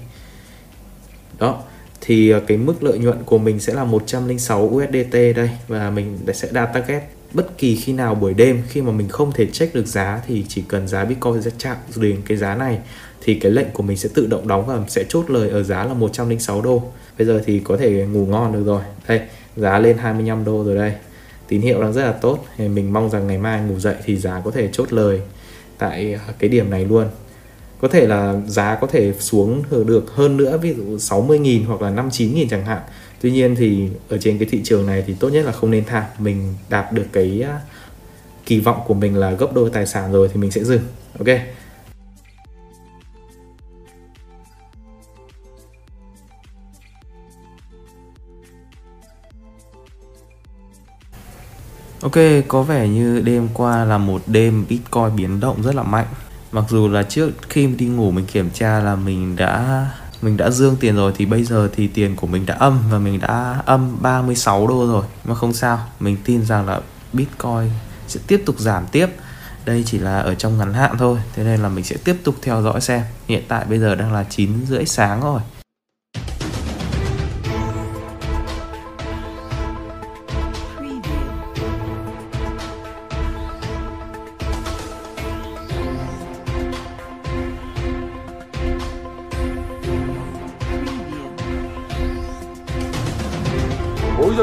đó 1.39 1.63
thì 2.01 2.29
ờ, 2.29 2.39
cái 2.39 2.57
mức 2.57 2.83
lợi 2.83 2.99
nhuận 2.99 3.23
của 3.23 3.37
mình 3.37 3.59
sẽ 3.59 3.73
là 3.73 3.83
106 3.83 4.61
USDT 4.61 5.13
đây 5.35 5.49
và 5.67 5.89
mình 5.89 6.17
sẽ 6.33 6.47
đạt 6.51 6.69
target 6.73 7.03
bất 7.33 7.57
kỳ 7.57 7.75
khi 7.75 7.93
nào 7.93 8.15
buổi 8.15 8.33
đêm 8.33 8.61
khi 8.69 8.81
mà 8.81 8.91
mình 8.91 9.09
không 9.09 9.31
thể 9.31 9.47
check 9.47 9.75
được 9.75 9.87
giá 9.87 10.21
thì 10.27 10.45
chỉ 10.47 10.63
cần 10.67 10.87
giá 10.87 11.05
Bitcoin 11.05 11.41
sẽ 11.41 11.51
chạm 11.57 11.77
đến 11.95 12.21
cái 12.25 12.37
giá 12.37 12.55
này 12.55 12.79
thì 13.21 13.35
cái 13.35 13.51
lệnh 13.51 13.69
của 13.73 13.83
mình 13.83 13.97
sẽ 13.97 14.09
tự 14.13 14.27
động 14.27 14.47
đóng 14.47 14.65
và 14.65 14.79
sẽ 14.87 15.03
chốt 15.09 15.29
lời 15.29 15.49
ở 15.49 15.63
giá 15.63 15.85
là 15.85 15.93
106 15.93 16.61
đô. 16.61 16.83
Bây 17.17 17.27
giờ 17.27 17.41
thì 17.45 17.59
có 17.59 17.77
thể 17.77 18.05
ngủ 18.05 18.25
ngon 18.25 18.53
được 18.53 18.63
rồi. 18.65 18.81
Đây, 19.07 19.21
giá 19.55 19.79
lên 19.79 19.97
25 19.97 20.45
đô 20.45 20.63
rồi 20.63 20.75
đây. 20.75 20.93
Tín 21.49 21.61
hiệu 21.61 21.81
đang 21.81 21.93
rất 21.93 22.03
là 22.03 22.11
tốt. 22.11 22.45
Thì 22.57 22.67
mình 22.67 22.93
mong 22.93 23.09
rằng 23.09 23.27
ngày 23.27 23.37
mai 23.37 23.61
ngủ 23.61 23.79
dậy 23.79 23.95
thì 24.05 24.17
giá 24.17 24.41
có 24.45 24.51
thể 24.51 24.69
chốt 24.71 24.93
lời 24.93 25.21
tại 25.77 26.13
à, 26.13 26.33
cái 26.39 26.49
điểm 26.49 26.69
này 26.69 26.85
luôn. 26.85 27.07
Có 27.81 27.87
thể 27.87 28.07
là 28.07 28.41
giá 28.47 28.75
có 28.81 28.87
thể 28.87 29.13
xuống 29.19 29.63
được 29.69 30.11
hơn 30.15 30.37
nữa, 30.37 30.57
ví 30.61 30.73
dụ 30.73 30.83
60.000 30.97 31.65
hoặc 31.65 31.81
là 31.81 31.91
59.000 31.91 32.47
chẳng 32.49 32.65
hạn. 32.65 32.81
Tuy 33.21 33.31
nhiên 33.31 33.55
thì 33.55 33.89
ở 34.09 34.17
trên 34.17 34.37
cái 34.37 34.47
thị 34.51 34.61
trường 34.63 34.85
này 34.85 35.03
thì 35.07 35.13
tốt 35.19 35.29
nhất 35.29 35.45
là 35.45 35.51
không 35.51 35.71
nên 35.71 35.85
tham 35.85 36.03
mình 36.19 36.53
đạt 36.69 36.93
được 36.93 37.05
cái 37.13 37.41
à, 37.41 37.59
kỳ 38.45 38.59
vọng 38.59 38.81
của 38.87 38.93
mình 38.93 39.15
là 39.15 39.31
gấp 39.31 39.53
đôi 39.53 39.69
tài 39.69 39.85
sản 39.85 40.11
rồi 40.11 40.29
thì 40.33 40.39
mình 40.39 40.51
sẽ 40.51 40.63
dừng. 40.63 40.81
Ok? 41.19 41.27
Ok, 52.01 52.15
có 52.47 52.63
vẻ 52.63 52.87
như 52.87 53.21
đêm 53.21 53.47
qua 53.53 53.85
là 53.85 53.97
một 53.97 54.21
đêm 54.27 54.65
Bitcoin 54.69 55.15
biến 55.15 55.39
động 55.39 55.63
rất 55.63 55.75
là 55.75 55.83
mạnh. 55.83 56.05
Mặc 56.51 56.63
dù 56.69 56.87
là 56.87 57.03
trước 57.03 57.29
khi 57.49 57.67
đi 57.67 57.85
ngủ 57.85 58.11
mình 58.11 58.25
kiểm 58.25 58.49
tra 58.49 58.79
là 58.79 58.95
mình 58.95 59.35
đã 59.35 59.85
mình 60.21 60.37
đã 60.37 60.49
dương 60.49 60.75
tiền 60.79 60.95
rồi 60.95 61.13
thì 61.15 61.25
bây 61.25 61.43
giờ 61.43 61.69
thì 61.75 61.87
tiền 61.87 62.15
của 62.15 62.27
mình 62.27 62.45
đã 62.45 62.55
âm 62.55 62.79
và 62.89 62.99
mình 62.99 63.19
đã 63.19 63.61
âm 63.65 63.97
36 64.01 64.67
đô 64.67 64.87
rồi. 64.87 65.05
Mà 65.25 65.35
không 65.35 65.53
sao 65.53 65.79
mình 65.99 66.17
tin 66.23 66.45
rằng 66.45 66.65
là 66.65 66.81
Bitcoin 67.13 67.69
sẽ 68.07 68.19
tiếp 68.27 68.43
tục 68.45 68.59
giảm 68.59 68.87
tiếp. 68.91 69.07
Đây 69.65 69.83
chỉ 69.85 69.97
là 69.97 70.19
ở 70.19 70.35
trong 70.35 70.57
ngắn 70.57 70.73
hạn 70.73 70.95
thôi 70.99 71.19
thế 71.35 71.43
nên 71.43 71.59
là 71.59 71.69
mình 71.69 71.83
sẽ 71.83 71.95
tiếp 72.03 72.15
tục 72.23 72.35
theo 72.41 72.61
dõi 72.61 72.81
xem. 72.81 73.01
Hiện 73.27 73.43
tại 73.47 73.65
bây 73.69 73.79
giờ 73.79 73.95
đang 73.95 74.13
là 74.13 74.23
9 74.29 74.65
rưỡi 74.65 74.85
sáng 74.85 75.21
rồi. 75.21 75.41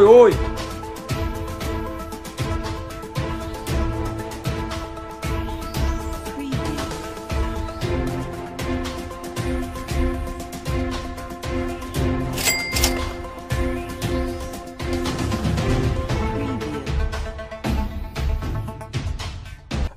Rồi. 0.01 0.07
Ôi 0.09 0.33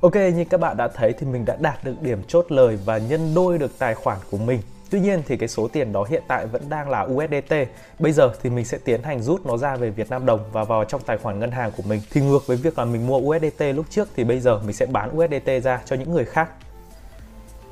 Ok, 0.02 0.16
như 0.16 0.46
các 0.50 0.60
bạn 0.60 0.78
đã 0.78 0.88
thấy 0.88 1.14
thì 1.14 1.28
mình 1.28 1.46
đã 1.46 1.56
đạt 1.60 1.84
được 1.84 2.02
điểm 2.02 2.22
chốt 2.28 2.46
lời 2.50 2.78
và 2.86 2.98
nhân 2.98 3.36
đôi 3.36 3.58
được 3.58 3.80
tài 3.80 3.96
khoản 3.96 4.18
của 4.32 4.38
mình. 4.38 4.60
Tuy 4.90 5.00
nhiên 5.00 5.22
thì 5.28 5.38
cái 5.38 5.50
số 5.50 5.68
tiền 5.68 5.92
đó 5.92 6.06
hiện 6.10 6.24
tại 6.28 6.46
vẫn 6.46 6.70
đang 6.70 6.90
là 6.90 7.02
USDT. 7.02 7.54
Bây 8.00 8.12
giờ 8.12 8.32
thì 8.44 8.50
mình 8.50 8.66
sẽ 8.66 8.78
tiến 8.78 9.04
hành 9.04 9.22
rút 9.22 9.46
nó 9.46 9.58
ra 9.58 9.76
về 9.76 9.90
Việt 9.90 10.10
Nam 10.10 10.26
đồng 10.26 10.40
và 10.52 10.64
vào 10.64 10.86
trong 10.86 11.02
tài 11.06 11.18
khoản 11.18 11.40
ngân 11.40 11.52
hàng 11.52 11.72
của 11.78 11.84
mình. 11.88 12.02
Thì 12.12 12.22
ngược 12.22 12.48
với 12.48 12.58
việc 12.58 12.78
là 12.78 12.86
mình 12.86 13.08
mua 13.08 13.18
USDT 13.18 13.64
lúc 13.76 13.86
trước 13.90 14.08
thì 14.16 14.24
bây 14.24 14.40
giờ 14.40 14.60
mình 14.60 14.74
sẽ 14.74 14.86
bán 14.86 15.18
USDT 15.18 15.64
ra 15.64 15.82
cho 15.86 15.96
những 15.96 16.14
người 16.14 16.26
khác. 16.26 16.50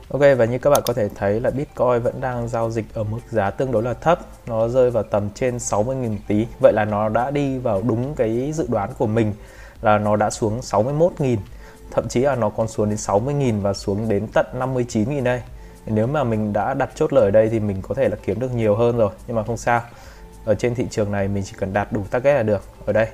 Ok, 0.09 0.21
và 0.37 0.45
như 0.45 0.57
các 0.57 0.69
bạn 0.69 0.81
có 0.85 0.93
thể 0.93 1.09
thấy 1.15 1.39
là 1.39 1.49
Bitcoin 1.49 2.01
vẫn 2.03 2.21
đang 2.21 2.47
giao 2.47 2.71
dịch 2.71 2.85
ở 2.93 3.03
mức 3.03 3.19
giá 3.29 3.49
tương 3.49 3.71
đối 3.71 3.83
là 3.83 3.93
thấp 3.93 4.19
Nó 4.45 4.67
rơi 4.67 4.91
vào 4.91 5.03
tầm 5.03 5.29
trên 5.35 5.57
60.000 5.57 6.17
tí 6.27 6.47
Vậy 6.61 6.73
là 6.73 6.85
nó 6.85 7.09
đã 7.09 7.31
đi 7.31 7.57
vào 7.57 7.81
đúng 7.81 8.15
cái 8.15 8.51
dự 8.53 8.65
đoán 8.69 8.89
của 8.97 9.07
mình 9.07 9.33
Là 9.81 9.97
nó 9.97 10.15
đã 10.15 10.29
xuống 10.29 10.59
61.000 10.59 11.37
Thậm 11.91 12.07
chí 12.07 12.19
là 12.19 12.35
nó 12.35 12.49
còn 12.49 12.67
xuống 12.67 12.89
đến 12.89 12.97
60.000 12.97 13.61
và 13.61 13.73
xuống 13.73 14.09
đến 14.09 14.27
tận 14.33 14.45
59.000 14.59 15.23
đây 15.23 15.41
nếu 15.87 16.07
mà 16.07 16.23
mình 16.23 16.53
đã 16.53 16.73
đặt 16.73 16.89
chốt 16.95 17.13
lời 17.13 17.25
ở 17.25 17.31
đây 17.31 17.49
thì 17.49 17.59
mình 17.59 17.81
có 17.81 17.95
thể 17.95 18.09
là 18.09 18.15
kiếm 18.25 18.39
được 18.39 18.55
nhiều 18.55 18.75
hơn 18.75 18.97
rồi, 18.97 19.11
Nhưng 19.27 19.35
mà 19.35 19.43
không 19.43 19.57
sao. 19.57 19.81
Ở 20.45 20.55
trên 20.55 20.75
thị 20.75 20.87
trường 20.89 21.11
này 21.11 21.27
mình 21.27 21.43
chỉ 21.45 21.53
cần 21.57 21.73
đạt 21.73 21.91
đủ 21.91 22.03
target 22.11 22.35
là 22.35 22.43
được, 22.43 22.63
Ở 22.85 22.93
đây. 22.93 23.07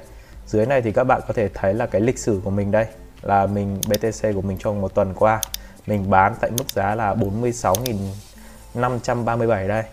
Dưới 0.45 0.65
này 0.65 0.81
thì 0.81 0.91
các 0.91 1.03
bạn 1.03 1.21
có 1.27 1.33
thể 1.33 1.49
thấy 1.53 1.73
là 1.73 1.85
cái 1.85 2.01
lịch 2.01 2.19
sử 2.19 2.41
của 2.43 2.49
mình 2.49 2.71
đây, 2.71 2.85
Là 3.21 3.45
mình 3.45 3.81
BTC 3.87 4.33
của 4.35 4.41
mình 4.41 4.57
trong 4.59 4.81
một 4.81 4.95
tuần 4.95 5.13
qua, 5.13 5.41
mình 5.87 6.09
bán 6.09 6.35
tại 6.39 6.51
mức 6.51 6.69
giá 6.69 6.95
là 6.95 7.15
46.537 7.15 9.67
đây. 9.67 9.83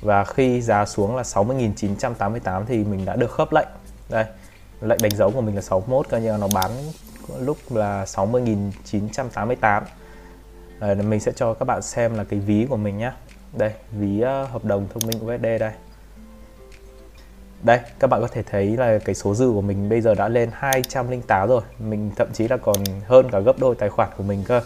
Và 0.00 0.24
khi 0.24 0.62
giá 0.62 0.86
xuống 0.86 1.16
là 1.16 1.22
60.988 1.22 2.64
thì 2.66 2.84
mình 2.84 3.04
đã 3.04 3.16
được 3.16 3.30
khớp 3.30 3.52
lệnh. 3.52 3.68
Đây, 4.08 4.24
lệnh 4.80 5.02
đánh 5.02 5.16
dấu 5.16 5.30
của 5.30 5.40
mình 5.40 5.54
là 5.54 5.62
61 5.62 6.08
coi 6.08 6.20
như 6.20 6.30
là 6.30 6.36
nó 6.36 6.48
bán 6.54 6.70
lúc 7.38 7.56
là 7.70 8.04
60.988 8.04 9.82
à, 10.80 10.94
mình 10.94 11.20
sẽ 11.20 11.32
cho 11.32 11.54
các 11.54 11.64
bạn 11.64 11.82
xem 11.82 12.14
là 12.14 12.24
cái 12.24 12.40
ví 12.40 12.66
của 12.68 12.76
mình 12.76 12.98
nhé 12.98 13.12
đây 13.52 13.72
ví 13.92 14.22
uh, 14.22 14.50
hợp 14.50 14.64
đồng 14.64 14.86
thông 14.94 15.06
minh 15.06 15.26
USD 15.26 15.42
đây. 15.42 15.72
Đây 17.62 17.80
các 17.98 18.10
bạn 18.10 18.20
có 18.20 18.28
thể 18.28 18.42
thấy 18.42 18.76
là 18.76 18.98
cái 18.98 19.14
số 19.14 19.34
dư 19.34 19.50
của 19.54 19.60
mình 19.60 19.88
bây 19.88 20.00
giờ 20.00 20.14
đã 20.14 20.28
lên 20.28 20.50
208 20.52 21.48
rồi. 21.48 21.62
Mình 21.78 22.10
thậm 22.16 22.28
chí 22.32 22.48
là 22.48 22.56
còn 22.56 22.76
hơn 23.06 23.30
cả 23.30 23.38
gấp 23.38 23.58
đôi 23.58 23.74
tài 23.74 23.88
khoản 23.88 24.08
của 24.16 24.22
mình 24.22 24.44
cơ. 24.46 24.62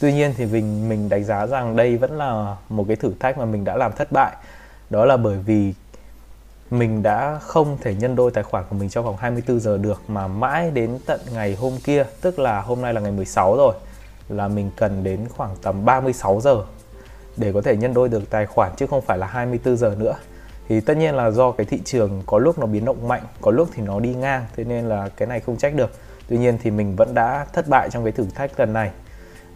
Tuy 0.00 0.12
nhiên 0.12 0.34
thì 0.36 0.46
mình 0.46 0.88
mình 0.88 1.08
đánh 1.08 1.24
giá 1.24 1.46
rằng 1.46 1.76
đây 1.76 1.96
vẫn 1.96 2.18
là 2.18 2.56
một 2.68 2.84
cái 2.88 2.96
thử 2.96 3.12
thách 3.20 3.38
mà 3.38 3.44
mình 3.44 3.64
đã 3.64 3.76
làm 3.76 3.92
thất 3.92 4.12
bại. 4.12 4.36
Đó 4.90 5.04
là 5.04 5.16
bởi 5.16 5.38
vì 5.38 5.74
mình 6.70 7.02
đã 7.02 7.38
không 7.42 7.78
thể 7.80 7.94
nhân 7.94 8.16
đôi 8.16 8.30
tài 8.30 8.44
khoản 8.44 8.64
của 8.70 8.76
mình 8.76 8.88
trong 8.88 9.04
vòng 9.04 9.16
24 9.16 9.60
giờ 9.60 9.78
được 9.78 10.02
mà 10.08 10.26
mãi 10.28 10.70
đến 10.70 10.98
tận 11.06 11.20
ngày 11.32 11.54
hôm 11.54 11.72
kia, 11.84 12.04
tức 12.20 12.38
là 12.38 12.60
hôm 12.60 12.82
nay 12.82 12.94
là 12.94 13.00
ngày 13.00 13.12
16 13.12 13.56
rồi 13.56 13.74
là 14.28 14.48
mình 14.48 14.70
cần 14.76 15.04
đến 15.04 15.28
khoảng 15.36 15.56
tầm 15.62 15.84
36 15.84 16.40
giờ 16.40 16.64
để 17.36 17.52
có 17.52 17.62
thể 17.62 17.76
nhân 17.76 17.94
đôi 17.94 18.08
được 18.08 18.30
tài 18.30 18.46
khoản 18.46 18.72
chứ 18.76 18.86
không 18.86 19.02
phải 19.02 19.18
là 19.18 19.26
24 19.26 19.76
giờ 19.76 19.94
nữa. 19.98 20.14
Thì 20.68 20.80
tất 20.80 20.96
nhiên 20.96 21.14
là 21.14 21.30
do 21.30 21.50
cái 21.52 21.66
thị 21.66 21.80
trường 21.84 22.22
có 22.26 22.38
lúc 22.38 22.58
nó 22.58 22.66
biến 22.66 22.84
động 22.84 23.08
mạnh, 23.08 23.22
có 23.40 23.50
lúc 23.50 23.68
thì 23.74 23.82
nó 23.82 24.00
đi 24.00 24.14
ngang, 24.14 24.46
thế 24.56 24.64
nên 24.64 24.84
là 24.84 25.08
cái 25.16 25.28
này 25.28 25.40
không 25.40 25.56
trách 25.56 25.74
được. 25.74 25.90
Tuy 26.28 26.38
nhiên 26.38 26.58
thì 26.62 26.70
mình 26.70 26.96
vẫn 26.96 27.14
đã 27.14 27.46
thất 27.52 27.68
bại 27.68 27.90
trong 27.90 28.04
cái 28.04 28.12
thử 28.12 28.26
thách 28.34 28.60
lần 28.60 28.72
này 28.72 28.90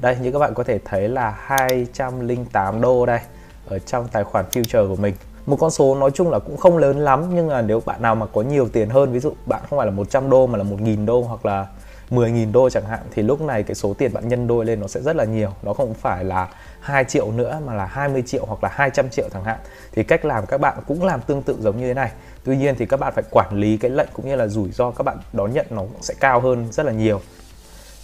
đây 0.01 0.17
như 0.23 0.33
các 0.33 0.39
bạn 0.39 0.55
có 0.55 0.63
thể 0.65 0.79
thấy 0.85 1.09
là 1.09 1.35
208 1.39 2.81
đô 2.81 3.07
đây 3.07 3.21
ở 3.69 3.79
trong 3.79 4.09
tài 4.13 4.25
khoản 4.25 4.45
future 4.53 4.89
của 4.89 4.97
mình 4.97 5.15
một 5.47 5.57
con 5.61 5.71
số 5.71 5.95
nói 5.95 6.11
chung 6.11 6.31
là 6.31 6.39
cũng 6.39 6.57
không 6.57 6.77
lớn 6.77 6.99
lắm 6.99 7.25
nhưng 7.35 7.49
là 7.49 7.63
nếu 7.63 7.83
bạn 7.87 8.03
nào 8.03 8.15
mà 8.15 8.27
có 8.27 8.43
nhiều 8.43 8.69
tiền 8.69 8.91
hơn 8.91 9.13
ví 9.13 9.21
dụ 9.21 9.33
bạn 9.47 9.63
không 9.71 9.79
phải 9.79 9.87
là 9.87 9.93
100 9.93 10.31
đô 10.31 10.47
mà 10.47 10.59
là 10.59 10.65
1.000 10.65 11.07
đô 11.07 11.23
hoặc 11.23 11.47
là 11.47 11.67
10.000 12.11 12.53
đô 12.53 12.71
chẳng 12.71 12.85
hạn 12.85 13.01
thì 13.11 13.23
lúc 13.23 13.41
này 13.41 13.63
cái 13.63 13.75
số 13.75 13.95
tiền 13.95 14.13
bạn 14.13 14.29
nhân 14.29 14.47
đôi 14.47 14.65
lên 14.65 14.81
nó 14.81 14.87
sẽ 14.87 15.01
rất 15.01 15.17
là 15.17 15.25
nhiều 15.25 15.51
nó 15.63 15.73
không 15.73 15.95
phải 15.95 16.25
là 16.25 16.49
2 16.81 17.05
triệu 17.05 17.33
nữa 17.33 17.61
mà 17.67 17.75
là 17.75 17.87
20 17.87 18.23
triệu 18.27 18.47
hoặc 18.47 18.65
là 18.65 18.71
200 18.73 19.11
triệu 19.11 19.29
chẳng 19.33 19.45
hạn 19.45 19.59
thì 19.93 20.03
cách 20.03 20.25
làm 20.25 20.47
các 20.47 20.61
bạn 20.61 20.79
cũng 20.87 21.05
làm 21.05 21.21
tương 21.21 21.43
tự 21.43 21.57
giống 21.61 21.79
như 21.81 21.89
thế 21.89 21.95
này 21.95 22.11
tuy 22.45 22.57
nhiên 22.57 22.75
thì 22.79 22.87
các 22.87 23.01
bạn 23.01 23.13
phải 23.15 23.25
quản 23.31 23.55
lý 23.55 23.77
cái 23.77 23.91
lệnh 23.91 24.09
cũng 24.13 24.29
như 24.29 24.37
là 24.37 24.47
rủi 24.47 24.71
ro 24.71 24.91
các 24.91 25.03
bạn 25.03 25.19
đón 25.33 25.53
nhận 25.53 25.67
nó 25.71 25.83
cũng 25.83 26.03
sẽ 26.03 26.15
cao 26.21 26.41
hơn 26.41 26.69
rất 26.73 26.87
là 26.87 26.93
nhiều 26.93 27.21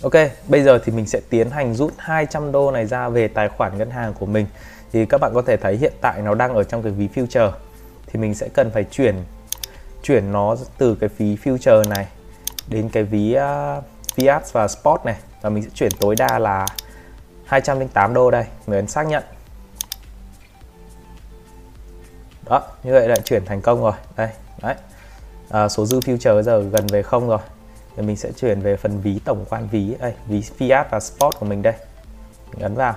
Ok, 0.02 0.12
bây 0.49 0.62
giờ 0.62 0.78
thì 0.84 0.92
mình 0.92 1.06
sẽ 1.06 1.20
tiến 1.30 1.50
hành 1.50 1.75
rút 1.75 1.92
200 1.99 2.52
đô 2.52 2.70
này 2.70 2.87
ra 2.87 3.08
về 3.08 3.28
tài 3.28 3.49
khoản 3.49 3.78
ngân 3.78 3.90
hàng 3.90 4.14
của 4.14 4.26
mình. 4.26 4.46
Thì 4.92 5.06
các 5.06 5.20
bạn 5.20 5.30
có 5.34 5.42
thể 5.42 5.56
thấy 5.56 5.76
hiện 5.76 5.92
tại 6.00 6.23
nó 6.23 6.34
đang 6.34 6.54
ở 6.54 6.64
trong 6.64 6.82
cái 6.82 6.92
ví 6.92 7.08
future. 7.14 7.50
Thì 8.06 8.20
mình 8.20 8.34
sẽ 8.34 8.49
cần 8.49 8.70
phải 8.70 8.84
chuyển 8.84 9.14
chuyển 10.02 10.32
nó 10.32 10.56
từ 10.78 10.94
cái 11.00 11.11
ví 11.18 11.37
future 11.44 11.88
này 11.88 12.06
đến 12.68 12.88
cái 12.88 13.02
ví 13.02 13.37
uh, 13.78 13.84
fiat 14.16 14.40
và 14.52 14.68
spot 14.68 15.04
này. 15.04 15.16
Và 15.42 15.50
mình 15.50 15.62
sẽ 15.62 15.71
chuyển 15.75 15.90
tối 16.00 16.14
đa 16.18 16.38
là 16.38 16.66
208 17.47 18.14
đô 18.14 18.30
đây, 18.30 18.44
người 18.66 18.78
ấn 18.78 18.87
xác 18.87 19.02
nhận. 19.02 19.23
Đó, 22.44 22.62
như 22.83 22.92
vậy 22.92 23.09
đã 23.09 23.16
chuyển 23.16 23.44
thành 23.44 23.61
công 23.61 23.83
rồi. 23.83 23.92
Đây, 24.16 24.28
đấy. 24.62 24.75
À, 25.50 25.68
số 25.68 25.87
dư 25.87 26.00
future 26.00 26.42
giờ 26.42 26.61
gần 26.61 26.87
về 26.87 27.02
không 27.02 27.28
rồi. 27.28 27.38
Thì 27.97 28.02
mình 28.02 28.16
sẽ 28.16 28.33
chuyển 28.33 28.61
về 28.61 28.76
phần 28.76 29.00
ví 29.00 29.21
tổng 29.25 29.44
quan 29.50 29.68
ví. 29.68 29.94
Đây 30.00 30.14
ví 30.26 30.42
fiat 30.59 30.85
và 30.90 31.00
spot 31.00 31.35
của 31.40 31.47
mình 31.47 31.62
đây. 31.62 31.75
Mình 32.52 32.62
ấn 32.62 32.75
vào. 32.75 32.94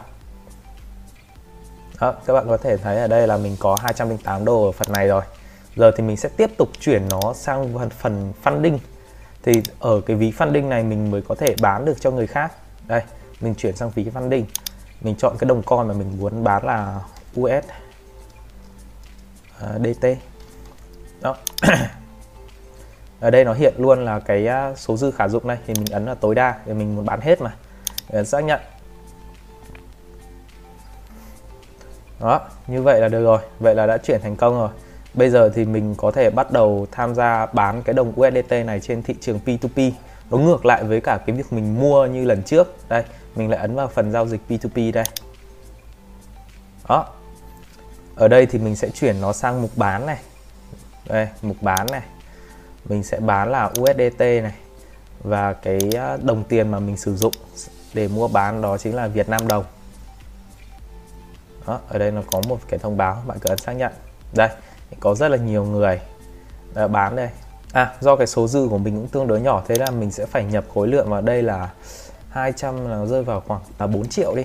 Đó, 2.00 2.14
các 2.26 2.34
bạn 2.34 2.48
có 2.48 2.58
thể 2.58 2.78
thấy 2.78 2.98
ở 2.98 3.08
đây 3.08 3.28
là 3.28 3.38
mình 3.38 3.56
có 3.60 3.78
208 3.82 4.46
đô 4.46 4.66
ở 4.66 4.72
phần 4.72 4.92
này 4.94 5.08
rồi. 5.08 5.24
Giờ 5.76 5.92
thì 5.98 6.04
mình 6.04 6.18
sẽ 6.18 6.30
tiếp 6.38 6.50
tục 6.58 6.70
chuyển 6.80 7.10
nó 7.10 7.34
sang 7.34 7.90
phần 7.90 8.34
funding 8.44 8.78
thì 9.44 9.62
ở 9.80 10.02
cái 10.06 10.16
ví 10.16 10.32
funding 10.38 10.68
này 10.68 10.84
mình 10.84 11.12
mới 11.12 11.22
có 11.22 11.36
thể 11.36 11.56
bán 11.62 11.86
được 11.86 12.02
cho 12.02 12.12
người 12.12 12.28
khác. 12.28 12.52
Đây 12.88 13.02
mình 13.42 13.56
chuyển 13.56 13.76
sang 13.76 13.90
ví 13.90 14.06
funding. 14.14 14.44
Mình 15.02 15.16
chọn 15.16 15.36
cái 15.40 15.48
đồng 15.48 15.64
coin 15.64 15.88
mà 15.88 15.94
mình 15.94 16.18
muốn 16.20 16.44
bán 16.44 16.66
là 16.66 17.02
US 17.40 17.66
uh, 19.58 19.62
à, 19.62 19.80
DT 19.80 20.08
đó. 21.22 21.36
Ở 23.20 23.32
đây 23.32 23.46
nó 23.46 23.54
hiện 23.54 23.74
luôn 23.78 24.06
là 24.06 24.20
cái 24.20 24.48
à, 24.48 24.76
số 24.76 24.98
dư 24.98 25.12
khả 25.12 25.28
dụng 25.28 25.48
này. 25.48 25.58
Thì 25.68 25.74
mình 25.74 25.86
ấn 25.92 26.06
là 26.06 26.16
tối 26.16 26.36
đa 26.36 26.56
để 26.66 26.74
mình 26.74 26.96
muốn 26.96 27.06
bán 27.06 27.22
hết 27.22 27.42
mà. 27.42 27.56
Để 28.10 28.24
xác 28.24 28.44
nhận. 28.44 28.62
Đó 32.20 32.42
như 32.68 32.82
vậy 32.82 33.02
là 33.02 33.08
được 33.08 33.24
rồi. 33.24 33.40
Vậy 33.60 33.76
là 33.76 33.86
đã 33.86 33.98
chuyển 33.98 34.22
thành 34.22 34.36
công 34.36 34.54
rồi 34.54 34.70
bây 35.14 35.30
giờ 35.30 35.50
thì 35.56 35.66
mình 35.66 35.96
có 35.98 36.12
thể 36.12 36.30
bắt 36.30 36.52
đầu 36.52 36.88
tham 36.92 37.16
gia 37.16 37.46
bán 37.46 37.82
cái 37.82 37.94
đồng 37.94 38.14
USDT 38.20 38.52
này 38.66 38.80
trên 38.80 39.04
thị 39.04 39.16
trường 39.22 39.40
P2P 39.46 39.92
nó 40.32 40.38
ngược 40.38 40.66
lại 40.66 40.84
với 40.84 41.02
cả 41.02 41.18
cái 41.26 41.36
việc 41.36 41.54
mình 41.54 41.80
mua 41.80 42.06
như 42.06 42.26
lần 42.26 42.44
trước. 42.44 42.76
Đây 42.90 43.04
mình 43.36 43.50
lại 43.50 43.60
ấn 43.60 43.76
vào 43.76 43.88
phần 43.88 44.12
giao 44.12 44.28
dịch 44.28 44.42
P2P 44.50 44.92
đây. 44.94 45.06
Đó. 46.90 47.06
Ở 48.16 48.28
đây 48.28 48.46
thì 48.46 48.60
mình 48.60 48.76
sẽ 48.76 48.90
chuyển 48.90 49.22
nó 49.22 49.34
sang 49.34 49.62
mục 49.62 49.72
bán 49.76 50.06
này. 50.06 50.20
Đây 51.06 51.28
mục 51.42 51.58
bán 51.62 51.88
này. 51.92 52.02
Mình 52.86 53.04
sẽ 53.04 53.20
bán 53.20 53.52
là 53.52 53.72
USDT 53.82 54.20
này. 54.20 54.54
Và 55.24 55.54
cái 55.54 55.80
ờ, 55.96 56.18
đồng 56.22 56.44
tiền 56.44 56.72
mà 56.72 56.80
mình 56.80 56.98
sử 56.98 57.16
dụng 57.16 57.34
để 57.94 58.08
mua 58.08 58.28
bán 58.28 58.62
đó 58.62 58.78
chính 58.78 58.96
là 58.96 59.08
Việt 59.08 59.30
Nam 59.30 59.48
đồng. 59.48 59.64
Đó, 61.68 61.80
ở 61.90 62.00
đây 62.00 62.12
nó 62.12 62.22
có 62.32 62.42
một 62.48 62.60
cái 62.68 62.80
thông 62.80 62.98
báo 62.98 63.24
bạn 63.28 63.40
cứ 63.40 63.50
ấn 63.50 63.58
xác 63.58 63.74
nhận. 63.74 63.92
Đây 64.34 64.50
có 65.00 65.16
rất 65.16 65.28
là 65.28 65.38
nhiều 65.38 65.66
người 65.66 66.00
đã 66.74 66.88
bán 66.88 67.16
đây. 67.16 67.30
À 67.74 67.94
do 68.00 68.16
cái 68.16 68.28
số 68.28 68.48
dư 68.48 68.68
của 68.70 68.78
mình 68.78 68.96
cũng 68.96 69.08
tương 69.08 69.28
đối 69.28 69.42
nhỏ 69.42 69.64
thế 69.68 69.76
là 69.76 69.92
mình 69.92 70.12
sẽ 70.12 70.26
phải 70.26 70.46
nhập 70.46 70.66
khối 70.74 70.88
lượng 70.88 71.10
vào 71.10 71.22
đây 71.22 71.44
là 71.44 71.70
200 72.30 72.90
là 72.90 73.06
rơi 73.06 73.24
vào 73.24 73.42
khoảng 73.48 73.62
là 73.80 73.88
4 73.88 74.08
triệu 74.08 74.36
đi. 74.36 74.44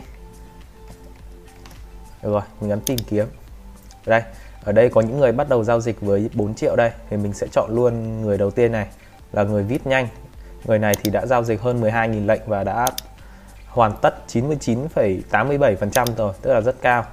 Được 2.23 2.31
rồi 2.31 2.43
mình 2.61 2.69
nhấn 2.69 2.81
tìm 2.81 2.99
kiếm. 2.99 3.27
Đây 4.07 4.23
ở 4.65 4.73
đây 4.73 4.89
có 4.89 5.01
những 5.01 5.21
người 5.21 5.33
bắt 5.33 5.49
đầu 5.49 5.65
giao 5.65 5.81
dịch 5.81 6.01
với 6.01 6.31
4 6.35 6.55
triệu 6.55 6.77
đây 6.77 6.91
thì 7.11 7.17
mình 7.17 7.33
sẽ 7.33 7.47
chọn 7.53 7.75
luôn 7.75 8.23
người 8.23 8.39
đầu 8.39 8.51
tiên 8.51 8.73
này 8.73 8.87
là 9.33 9.43
người 9.43 9.63
vít 9.63 9.87
nhanh. 9.87 10.09
Người 10.65 10.79
này 10.79 10.95
thì 11.03 11.11
đã 11.11 11.27
giao 11.27 11.45
dịch 11.45 11.61
hơn 11.61 11.81
12.000 11.81 12.27
lệnh 12.27 12.41
và 12.47 12.65
đã 12.65 12.89
hoàn 13.69 13.93
tất 14.01 14.15
99,87% 14.29 16.07
rồi 16.17 16.33
tức 16.43 16.53
là 16.53 16.61
rất 16.61 16.77
cao. 16.83 17.05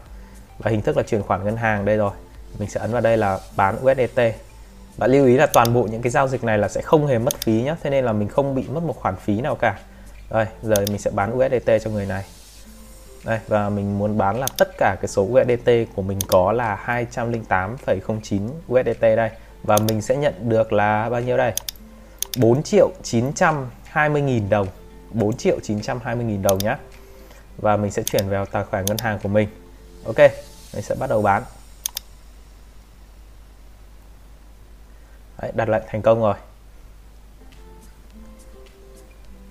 Và 0.57 0.71
hình 0.71 0.81
thức 0.81 0.97
là 0.97 1.03
chuyển 1.03 1.23
khoản 1.23 1.43
ngân 1.43 1.57
hàng 1.57 1.85
đây 1.85 1.97
rồi 1.97 2.11
mình 2.59 2.69
sẽ 2.69 2.79
ấn 2.79 2.91
vào 2.91 3.01
đây 3.01 3.17
là 3.17 3.39
bán 3.55 3.75
USDT 3.75 4.21
và 4.97 5.07
lưu 5.07 5.25
ý 5.25 5.37
là 5.37 5.45
toàn 5.45 5.73
bộ 5.73 5.83
những 5.83 6.01
cái 6.01 6.11
giao 6.11 6.27
dịch 6.27 6.43
này 6.43 6.57
là 6.57 6.67
sẽ 6.67 6.81
không 6.81 7.07
hề 7.07 7.19
mất 7.19 7.33
phí 7.37 7.61
nhé 7.61 7.75
thế 7.83 7.89
nên 7.89 8.05
là 8.05 8.13
mình 8.13 8.27
không 8.27 8.55
bị 8.55 8.65
mất 8.67 8.83
một 8.83 8.95
khoản 8.99 9.15
phí 9.15 9.41
nào 9.41 9.55
cả. 9.55 9.79
Rồi 10.29 10.45
giờ 10.63 10.75
mình 10.87 10.97
sẽ 10.97 11.11
bán 11.11 11.37
USDT 11.37 11.71
cho 11.83 11.91
người 11.91 12.05
này. 12.05 12.23
Đây 13.25 13.39
và 13.47 13.69
mình 13.69 13.99
muốn 13.99 14.17
bán 14.17 14.39
là 14.39 14.47
tất 14.57 14.77
cả 14.77 14.95
cái 15.01 15.07
số 15.07 15.21
USDT 15.21 15.69
của 15.95 16.01
mình 16.01 16.19
có 16.27 16.51
là 16.51 17.03
208,09 17.11 18.49
USDT 18.73 19.01
đây. 19.01 19.29
Và 19.63 19.77
mình 19.77 20.01
sẽ 20.01 20.15
nhận 20.15 20.49
được 20.49 20.73
là 20.73 21.09
bao 21.09 21.21
nhiêu 21.21 21.37
đây? 21.37 21.53
4 22.37 22.63
triệu 22.63 22.89
920 23.03 24.21
nghìn 24.21 24.49
đồng. 24.49 24.67
4 25.11 25.37
triệu 25.37 25.59
920 25.63 26.25
nghìn 26.25 26.41
đồng 26.41 26.57
nhé 26.57 26.75
và 27.57 27.77
mình 27.77 27.91
sẽ 27.91 28.03
chuyển 28.03 28.29
vào 28.29 28.45
tài 28.45 28.63
khoản 28.63 28.85
ngân 28.85 28.97
hàng 28.97 29.19
của 29.23 29.29
mình. 29.29 29.49
Ok 30.05 30.17
mình 30.73 30.83
sẽ 30.83 30.95
bắt 30.95 31.09
đầu 31.09 31.21
bán. 31.21 31.43
Đấy, 35.41 35.51
đặt 35.55 35.69
lệnh 35.69 35.83
thành 35.87 36.01
công 36.01 36.21
rồi. 36.21 36.33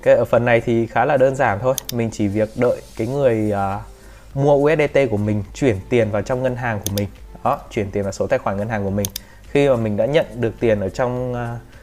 Cái 0.02 0.14
ở 0.14 0.24
phần 0.24 0.44
này 0.44 0.60
thì 0.60 0.86
khá 0.86 1.04
là 1.04 1.16
đơn 1.16 1.36
giản 1.36 1.58
thôi. 1.60 1.74
Mình 1.92 2.10
chỉ 2.12 2.28
việc 2.28 2.48
đợi 2.56 2.82
cái 2.96 3.06
người 3.06 3.52
uh, 3.52 4.36
mua 4.36 4.54
USDT 4.54 4.98
của 5.10 5.16
mình 5.16 5.44
chuyển 5.54 5.76
tiền 5.88 6.10
vào 6.10 6.22
trong 6.22 6.42
ngân 6.42 6.56
hàng 6.56 6.80
của 6.84 6.92
mình. 6.96 7.08
Đó 7.44 7.58
chuyển 7.70 7.90
tiền 7.90 8.02
vào 8.02 8.12
số 8.12 8.26
tài 8.26 8.38
khoản 8.38 8.56
ngân 8.56 8.68
hàng 8.68 8.84
của 8.84 8.90
mình. 8.90 9.06
Khi 9.50 9.68
mà 9.68 9.76
mình 9.76 9.96
đã 9.96 10.06
nhận 10.06 10.26
được 10.34 10.52
tiền 10.60 10.80
ở 10.80 10.88
trong 10.88 11.32
uh, 11.32 11.38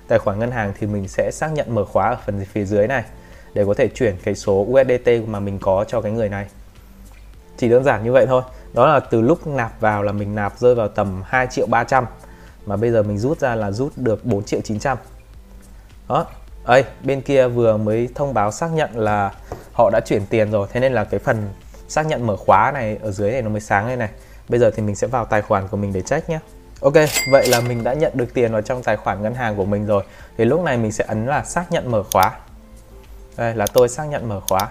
tài 0.07 0.19
khoản 0.19 0.39
ngân 0.39 0.51
hàng 0.51 0.74
thì 0.79 0.88
mình 0.88 1.07
sẽ 1.07 1.31
xác 1.31 1.53
nhận 1.53 1.75
mở 1.75 1.85
khóa 1.85 2.09
ở 2.09 2.17
phần 2.25 2.45
phía 2.45 2.65
dưới 2.65 2.88
này 2.88 3.03
để 3.53 3.65
có 3.65 3.74
thể 3.74 3.88
chuyển 3.88 4.15
cái 4.24 4.35
số 4.35 4.53
USDT 4.53 5.09
mà 5.27 5.39
mình 5.39 5.59
có 5.59 5.85
cho 5.88 6.01
cái 6.01 6.12
người 6.12 6.29
này. 6.29 6.45
Chỉ 7.57 7.69
đơn 7.69 7.83
giản 7.83 8.03
như 8.03 8.12
vậy 8.12 8.25
thôi. 8.27 8.41
Đó 8.74 8.88
là 8.88 9.00
từ 9.00 9.21
lúc 9.21 9.47
nạp 9.47 9.79
vào 9.79 10.03
là 10.03 10.12
mình 10.12 10.35
nạp 10.35 10.59
rơi 10.59 10.75
vào 10.75 10.88
tầm 10.88 11.24
2 11.25 11.47
triệu 11.47 11.67
300 11.67 12.05
mà 12.65 12.75
bây 12.75 12.91
giờ 12.91 13.03
mình 13.03 13.17
rút 13.17 13.39
ra 13.39 13.55
là 13.55 13.72
rút 13.72 13.93
được 13.95 14.25
4 14.25 14.43
triệu 14.43 14.62
900 14.62 14.98
đó. 16.10 16.25
Ấy 16.63 16.84
bên 17.03 17.22
kia 17.22 17.48
vừa 17.48 17.77
mới 17.77 18.10
thông 18.15 18.34
báo 18.34 18.51
xác 18.51 18.67
nhận 18.74 18.98
là 18.98 19.31
họ 19.74 19.89
đã 19.89 20.00
chuyển 20.05 20.25
tiền 20.25 20.51
rồi. 20.51 20.67
Thế 20.72 20.79
nên 20.79 20.93
là 20.93 21.03
cái 21.03 21.19
phần 21.19 21.50
xác 21.88 22.05
nhận 22.05 22.27
mở 22.27 22.36
khóa 22.36 22.72
này 22.72 22.98
ở 23.01 23.12
dưới 23.12 23.31
này 23.31 23.41
nó 23.41 23.50
mới 23.50 23.62
sáng 23.62 23.88
đây 23.88 23.98
này. 23.98 24.10
Bây 24.50 24.60
giờ 24.60 24.72
thì 24.75 24.84
mình 24.84 24.95
sẽ 24.95 25.07
vào 25.07 25.25
tài 25.25 25.41
khoản 25.41 25.67
của 25.67 25.77
mình 25.77 25.93
để 25.93 26.01
check 26.01 26.29
nhé. 26.29 26.39
Ok, 26.81 26.93
vậy 27.31 27.48
là 27.48 27.62
mình 27.62 27.84
đã 27.84 27.93
nhận 27.93 28.12
được 28.15 28.34
tiền 28.34 28.51
vào 28.51 28.62
trong 28.62 28.84
tài 28.84 28.98
khoản 28.98 29.22
ngân 29.22 29.34
hàng 29.34 29.55
của 29.55 29.65
mình 29.65 29.86
rồi. 29.86 30.03
Thì 30.38 30.45
lúc 30.45 30.63
này 30.63 30.77
mình 30.77 30.91
sẽ 30.91 31.05
ấn 31.07 31.25
là 31.25 31.43
xác 31.43 31.72
nhận 31.72 31.91
mở 31.91 32.03
khóa. 32.03 32.31
Đây 33.38 33.55
là 33.55 33.65
tôi 33.74 33.89
xác 33.89 34.03
nhận 34.03 34.29
mở 34.29 34.39
khóa. 34.50 34.69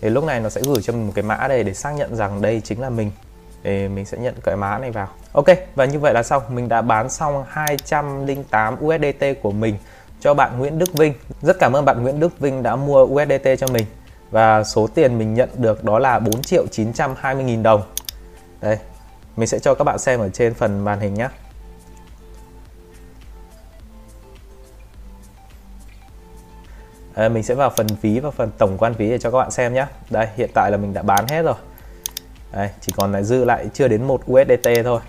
Thì 0.00 0.10
lúc 0.10 0.24
này 0.24 0.40
nó 0.40 0.48
sẽ 0.48 0.60
gửi 0.64 0.82
cho 0.82 0.92
mình 0.92 1.06
một 1.06 1.12
cái 1.14 1.22
mã 1.22 1.48
đây 1.48 1.64
để 1.64 1.74
xác 1.74 1.90
nhận 1.90 2.16
rằng 2.16 2.42
đây 2.42 2.60
chính 2.64 2.80
là 2.80 2.90
mình. 2.90 3.10
Thì 3.64 3.88
mình 3.88 4.06
sẽ 4.06 4.18
nhận 4.18 4.34
cái 4.42 4.56
mã 4.56 4.78
này 4.78 4.90
vào. 4.90 5.08
Ok, 5.32 5.46
và 5.74 5.84
như 5.84 5.98
vậy 5.98 6.14
là 6.14 6.22
xong. 6.22 6.42
Mình 6.48 6.68
đã 6.68 6.82
bán 6.82 7.10
xong 7.10 7.44
208 7.48 8.76
USDT 8.84 9.24
của 9.42 9.50
mình 9.50 9.76
cho 10.20 10.34
bạn 10.34 10.58
Nguyễn 10.58 10.78
Đức 10.78 10.92
Vinh. 10.92 11.14
Rất 11.42 11.56
cảm 11.60 11.72
ơn 11.72 11.84
bạn 11.84 12.02
Nguyễn 12.02 12.20
Đức 12.20 12.40
Vinh 12.40 12.62
đã 12.62 12.76
mua 12.76 13.04
USDT 13.04 13.48
cho 13.58 13.66
mình. 13.66 13.84
Và 14.30 14.64
số 14.64 14.86
tiền 14.86 15.18
mình 15.18 15.34
nhận 15.34 15.48
được 15.54 15.84
đó 15.84 15.98
là 15.98 16.18
4 16.18 16.42
triệu 16.42 16.66
920 16.66 17.44
nghìn 17.44 17.62
đồng. 17.62 17.82
Đây, 18.60 18.78
mình 19.36 19.48
sẽ 19.48 19.58
cho 19.58 19.74
các 19.74 19.84
bạn 19.84 19.98
xem 19.98 20.20
ở 20.20 20.28
trên 20.28 20.54
phần 20.54 20.84
màn 20.84 21.00
hình 21.00 21.14
nhé 21.14 21.28
à, 27.14 27.28
mình 27.28 27.42
sẽ 27.42 27.54
vào 27.54 27.70
phần 27.70 27.86
ví 28.02 28.20
và 28.20 28.30
phần 28.30 28.50
tổng 28.58 28.78
quan 28.78 28.92
ví 28.92 29.10
để 29.10 29.18
cho 29.18 29.30
các 29.30 29.38
bạn 29.38 29.50
xem 29.50 29.74
nhé 29.74 29.86
đây 30.10 30.28
hiện 30.36 30.50
tại 30.54 30.70
là 30.70 30.76
mình 30.76 30.94
đã 30.94 31.02
bán 31.02 31.26
hết 31.28 31.42
rồi 31.42 31.54
đây, 32.54 32.70
chỉ 32.80 32.92
còn 32.96 33.12
lại 33.12 33.24
dư 33.24 33.44
lại 33.44 33.68
chưa 33.74 33.88
đến 33.88 34.04
một 34.04 34.20
USDT 34.30 34.68
thôi. 34.84 35.00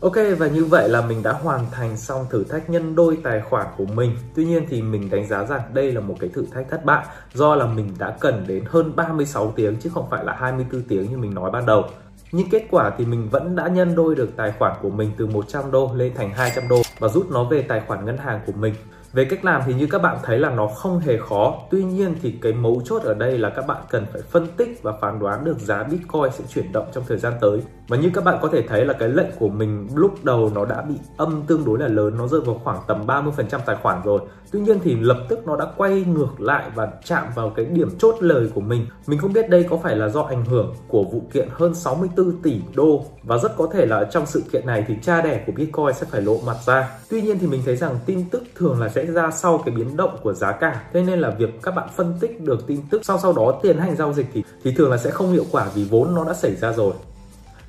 Ok 0.00 0.16
và 0.38 0.46
như 0.46 0.64
vậy 0.64 0.88
là 0.88 1.00
mình 1.00 1.22
đã 1.22 1.32
hoàn 1.32 1.66
thành 1.70 1.96
xong 1.96 2.26
thử 2.30 2.44
thách 2.44 2.70
nhân 2.70 2.94
đôi 2.94 3.18
tài 3.24 3.40
khoản 3.40 3.66
của 3.76 3.84
mình. 3.84 4.16
Tuy 4.34 4.44
nhiên 4.44 4.66
thì 4.68 4.82
mình 4.82 5.10
đánh 5.10 5.28
giá 5.28 5.44
rằng 5.44 5.60
đây 5.72 5.92
là 5.92 6.00
một 6.00 6.14
cái 6.20 6.30
thử 6.34 6.46
thách 6.52 6.70
thất 6.70 6.84
bại 6.84 7.04
Do 7.34 7.54
là 7.54 7.66
mình 7.66 7.94
đã 7.98 8.16
cần 8.20 8.44
đến 8.46 8.64
hơn 8.68 8.96
36 8.96 9.52
tiếng 9.56 9.76
chứ 9.76 9.90
không 9.94 10.10
phải 10.10 10.24
là 10.24 10.32
24 10.38 10.82
tiếng 10.82 11.10
như 11.10 11.18
mình 11.18 11.34
nói 11.34 11.50
ban 11.50 11.66
đầu. 11.66 11.84
Nhưng 12.32 12.50
kết 12.50 12.66
quả 12.70 12.92
thì 12.98 13.06
mình 13.06 13.28
vẫn 13.30 13.56
đã 13.56 13.68
nhân 13.68 13.94
đôi 13.94 14.14
được 14.14 14.36
tài 14.36 14.52
khoản 14.58 14.76
của 14.82 14.90
mình 14.90 15.10
từ 15.16 15.26
100 15.26 15.70
đô 15.70 15.90
lên 15.94 16.12
thành 16.14 16.30
200 16.30 16.68
đô 16.68 16.82
và 16.98 17.08
rút 17.08 17.30
nó 17.30 17.44
về 17.44 17.62
tài 17.62 17.82
khoản 17.86 18.04
ngân 18.04 18.18
hàng 18.18 18.40
của 18.46 18.52
mình 18.52 18.74
về 19.16 19.24
cách 19.24 19.44
làm 19.44 19.62
thì 19.66 19.74
như 19.74 19.86
các 19.90 20.02
bạn 20.02 20.18
thấy 20.22 20.38
là 20.38 20.50
nó 20.50 20.66
không 20.66 20.98
hề 20.98 21.18
khó. 21.18 21.54
Tuy 21.70 21.84
nhiên 21.84 22.14
thì 22.22 22.34
cái 22.42 22.52
mấu 22.52 22.82
chốt 22.84 23.02
ở 23.02 23.14
đây 23.14 23.38
là 23.38 23.50
các 23.50 23.66
bạn 23.66 23.82
cần 23.90 24.06
phải 24.12 24.22
phân 24.22 24.46
tích 24.56 24.82
và 24.82 24.92
phán 25.00 25.18
đoán 25.18 25.44
được 25.44 25.58
giá 25.58 25.82
Bitcoin 25.82 26.32
sẽ 26.32 26.44
chuyển 26.48 26.72
động 26.72 26.86
trong 26.92 27.04
thời 27.08 27.18
gian 27.18 27.32
tới. 27.40 27.60
Và 27.88 27.96
như 27.96 28.10
các 28.14 28.24
bạn 28.24 28.38
có 28.42 28.48
thể 28.48 28.62
thấy 28.62 28.84
là 28.84 28.92
cái 28.92 29.08
lệnh 29.08 29.30
của 29.38 29.48
mình 29.48 29.88
lúc 29.94 30.24
đầu 30.24 30.50
nó 30.54 30.64
đã 30.64 30.82
bị 30.82 30.94
âm 31.16 31.42
tương 31.46 31.64
đối 31.64 31.78
là 31.78 31.88
lớn, 31.88 32.18
Nó 32.18 32.26
rơi 32.28 32.40
vào 32.40 32.60
khoảng 32.64 32.78
tầm 32.86 33.06
30% 33.06 33.60
tài 33.66 33.76
khoản 33.76 34.02
rồi. 34.04 34.20
Tuy 34.56 34.62
nhiên 34.62 34.80
thì 34.84 34.96
lập 35.00 35.18
tức 35.28 35.46
nó 35.46 35.56
đã 35.56 35.66
quay 35.76 36.04
ngược 36.04 36.40
lại 36.40 36.70
và 36.74 36.88
chạm 37.04 37.24
vào 37.34 37.52
cái 37.56 37.64
điểm 37.64 37.98
chốt 37.98 38.14
lời 38.20 38.50
của 38.54 38.60
mình. 38.60 38.86
Mình 39.06 39.18
không 39.18 39.32
biết 39.32 39.50
đây 39.50 39.66
có 39.70 39.76
phải 39.82 39.96
là 39.96 40.08
do 40.08 40.22
ảnh 40.22 40.44
hưởng 40.44 40.74
của 40.88 41.02
vụ 41.02 41.22
kiện 41.32 41.48
hơn 41.52 41.74
64 41.74 42.42
tỷ 42.42 42.60
đô. 42.74 43.04
Và 43.22 43.38
rất 43.38 43.56
có 43.56 43.68
thể 43.72 43.86
là 43.86 44.04
trong 44.04 44.26
sự 44.26 44.42
kiện 44.52 44.66
này 44.66 44.84
thì 44.88 44.94
cha 45.02 45.22
đẻ 45.22 45.44
của 45.46 45.52
Bitcoin 45.52 45.94
sẽ 45.96 46.06
phải 46.10 46.22
lộ 46.22 46.38
mặt 46.46 46.56
ra. 46.66 46.98
Tuy 47.10 47.22
nhiên 47.22 47.38
thì 47.38 47.46
mình 47.46 47.62
thấy 47.64 47.76
rằng 47.76 47.98
tin 48.06 48.24
tức 48.30 48.42
thường 48.54 48.80
là 48.80 48.88
sẽ 48.88 49.06
ra 49.06 49.30
sau 49.30 49.62
cái 49.66 49.74
biến 49.74 49.96
động 49.96 50.16
của 50.22 50.32
giá 50.32 50.52
cả. 50.52 50.82
Thế 50.92 51.02
nên 51.02 51.18
là 51.18 51.30
việc 51.30 51.62
các 51.62 51.74
bạn 51.74 51.88
phân 51.96 52.14
tích 52.20 52.40
được 52.40 52.66
tin 52.66 52.80
tức, 52.90 53.04
sau 53.04 53.18
sau 53.18 53.32
đó 53.32 53.58
tiến 53.62 53.78
hành 53.78 53.96
giao 53.96 54.12
dịch 54.12 54.26
thì 54.32 54.44
thì 54.64 54.74
thường 54.74 54.90
là 54.90 54.96
sẽ 54.96 55.10
không 55.10 55.32
hiệu 55.32 55.44
quả 55.50 55.66
vì 55.74 55.84
vốn 55.90 56.14
nó 56.14 56.24
đã 56.24 56.34
xảy 56.34 56.56
ra 56.56 56.72
rồi 56.72 56.92